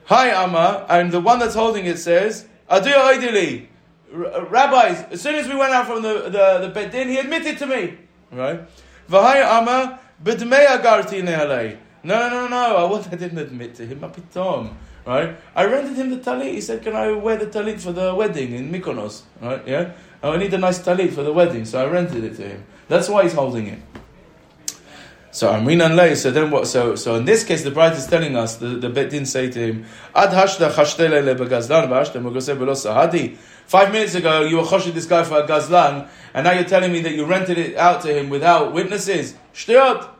Hi, 0.06 0.30
Amma, 0.30 0.86
and 0.90 1.12
the 1.12 1.20
one 1.20 1.40
that's 1.40 1.56
holding 1.56 1.86
it 1.86 1.98
says, 1.98 2.46
Adu 2.70 2.92
Oidili, 2.92 3.68
rabbis, 4.12 5.06
as 5.12 5.22
soon 5.22 5.36
as 5.36 5.48
we 5.48 5.56
went 5.56 5.72
out 5.74 5.88
from 5.88 6.02
the, 6.02 6.24
the, 6.24 6.68
the 6.68 6.72
Bedin, 6.74 7.08
he 7.08 7.18
admitted 7.18 7.58
to 7.60 7.68
me, 7.68 7.98
right? 8.32 8.62
V'hai 9.10 9.44
Amma, 9.44 10.00
b'dmei 10.24 10.68
agarti 10.68 11.22
nehalei. 11.22 11.78
No, 12.04 12.30
no, 12.30 12.30
no, 12.30 12.48
no, 12.48 12.96
I, 12.96 13.00
I 13.00 13.16
didn't 13.16 13.38
admit 13.38 13.76
to 13.76 13.86
him, 13.86 14.00
apitom, 14.00 14.74
right? 15.06 15.38
I 15.56 15.66
rented 15.66 15.96
him 15.96 16.10
the 16.10 16.18
talit, 16.18 16.54
he 16.54 16.62
said, 16.62 16.84
can 16.84 16.96
I 16.96 17.12
wear 17.12 17.38
the 17.38 17.48
talit 17.48 17.80
for 17.80 17.92
the 17.92 18.14
wedding 18.14 18.54
in 18.54 18.72
Mykonos, 18.72 19.24
right, 19.42 19.66
yeah? 19.68 19.94
Oh, 20.24 20.34
I 20.34 20.38
need 20.38 20.54
a 20.54 20.58
nice 20.58 20.80
talit 20.80 21.14
for 21.14 21.24
the 21.24 21.34
wedding, 21.34 21.66
so 21.66 21.84
I 21.84 21.90
rented 21.90 22.24
it 22.24 22.36
to 22.38 22.48
him. 22.48 22.64
That's 22.88 23.10
why 23.10 23.24
he's 23.24 23.34
holding 23.34 23.68
it. 23.68 23.80
So 25.34 25.50
Amrin 25.50 25.84
and 25.84 25.96
Lay, 25.96 26.16
so 26.16 26.30
then 26.30 26.52
what 26.52 26.68
so 26.68 26.96
so 26.96 27.16
in 27.16 27.24
this 27.24 27.46
case 27.46 27.64
the 27.64 27.72
bride 27.72 27.94
is 27.94 28.06
telling 28.06 28.36
us 28.36 28.58
the, 28.58 28.68
the 28.68 28.90
bet 28.90 29.10
didn't 29.10 29.30
say 29.30 29.50
to 29.50 29.60
him, 29.60 29.86
Ad 30.14 30.32
hashda 30.32 30.70
sahadi. 32.74 33.38
Five 33.66 33.94
minutes 33.94 34.14
ago 34.14 34.42
you 34.42 34.58
were 34.58 34.64
choshid 34.64 34.94
this 34.94 35.06
guy 35.06 35.24
for 35.24 35.40
a 35.40 35.48
gazlan, 35.48 36.10
and 36.34 36.44
now 36.44 36.52
you're 36.52 36.66
telling 36.66 36.92
me 36.92 37.00
that 37.02 37.14
you 37.14 37.24
rented 37.26 37.58
it 37.58 37.78
out 37.78 38.02
to 38.02 38.14
him 38.14 38.30
without 38.30 38.74
witnesses. 38.74 39.36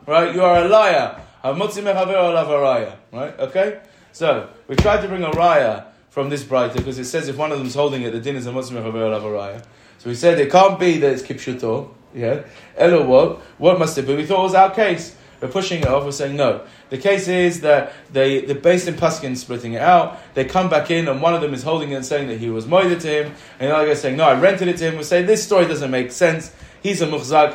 Right? 0.08 0.34
You 0.34 0.44
are 0.44 0.64
a 0.64 0.68
liar. 0.70 1.22
Right? 1.44 3.40
Okay? 3.40 3.82
So 4.12 4.50
we 4.68 4.76
tried 4.76 5.02
to 5.02 5.08
bring 5.08 5.24
a 5.24 5.32
raya 5.32 5.86
from 6.10 6.30
this 6.30 6.44
bride 6.44 6.74
because 6.74 7.00
it 7.00 7.06
says 7.06 7.28
if 7.28 7.38
one 7.38 7.52
of 7.52 7.60
them's 7.60 7.76
holding 7.76 8.02
it, 8.02 8.12
the 8.12 8.20
din 8.20 8.36
is 8.36 8.46
a 8.46 8.52
Muslim 8.52 8.84
raya. 8.84 9.64
So 10.00 10.10
we 10.10 10.16
said 10.16 10.40
it 10.40 10.52
can't 10.52 10.80
be 10.80 10.98
that 11.00 11.12
it's 11.14 11.22
kipshuto. 11.22 11.92
Yeah. 12.14 12.44
Elo 12.78 13.06
what? 13.06 13.40
What 13.58 13.80
must 13.80 13.98
it 13.98 14.08
be? 14.08 14.16
We 14.16 14.26
thought 14.26 14.40
it 14.40 14.44
was 14.44 14.56
our 14.56 14.72
case. 14.72 15.16
We're 15.40 15.48
pushing 15.48 15.82
it 15.82 15.88
off. 15.88 16.04
We're 16.04 16.12
saying 16.12 16.36
no. 16.36 16.66
The 16.90 16.98
case 16.98 17.28
is 17.28 17.62
that 17.62 17.94
they 18.12 18.42
they're 18.42 18.56
based 18.56 18.88
in 18.88 18.96
Paskin 18.96 19.36
splitting 19.36 19.74
it 19.74 19.82
out. 19.82 20.20
They 20.36 20.46
come 20.46 20.70
back 20.70 20.92
in, 20.92 21.08
and 21.08 21.22
one 21.22 21.34
of 21.34 21.42
them 21.42 21.54
is 21.54 21.64
holding 21.64 21.92
it 21.92 21.96
and 21.96 22.06
saying 22.06 22.28
that 22.28 22.38
he 22.38 22.50
was 22.50 22.66
moided 22.66 23.02
to 23.02 23.08
him, 23.08 23.34
and 23.60 23.72
the 23.72 23.76
other 23.76 23.88
guy 23.88 23.94
saying 23.96 24.18
no, 24.18 24.26
I 24.26 24.40
rented 24.40 24.68
it 24.68 24.78
to 24.78 24.92
him. 24.92 24.98
We 24.98 25.04
say 25.04 25.24
this 25.24 25.44
story 25.44 25.66
doesn't 25.66 25.90
make 25.90 26.12
sense. 26.12 26.54
He's 26.84 27.02
a 27.02 27.08
muhzak. 27.08 27.54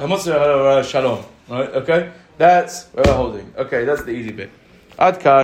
Shalom. 0.91 1.25
Right? 1.49 1.69
Okay. 1.69 2.11
That's 2.39 2.87
where 2.89 3.05
we're 3.07 3.15
holding. 3.15 3.53
Okay, 3.57 3.85
that's 3.85 4.03
the 4.03 4.11
easy 4.11 4.33
bit. 4.33 4.51
Adkan. 4.99 5.35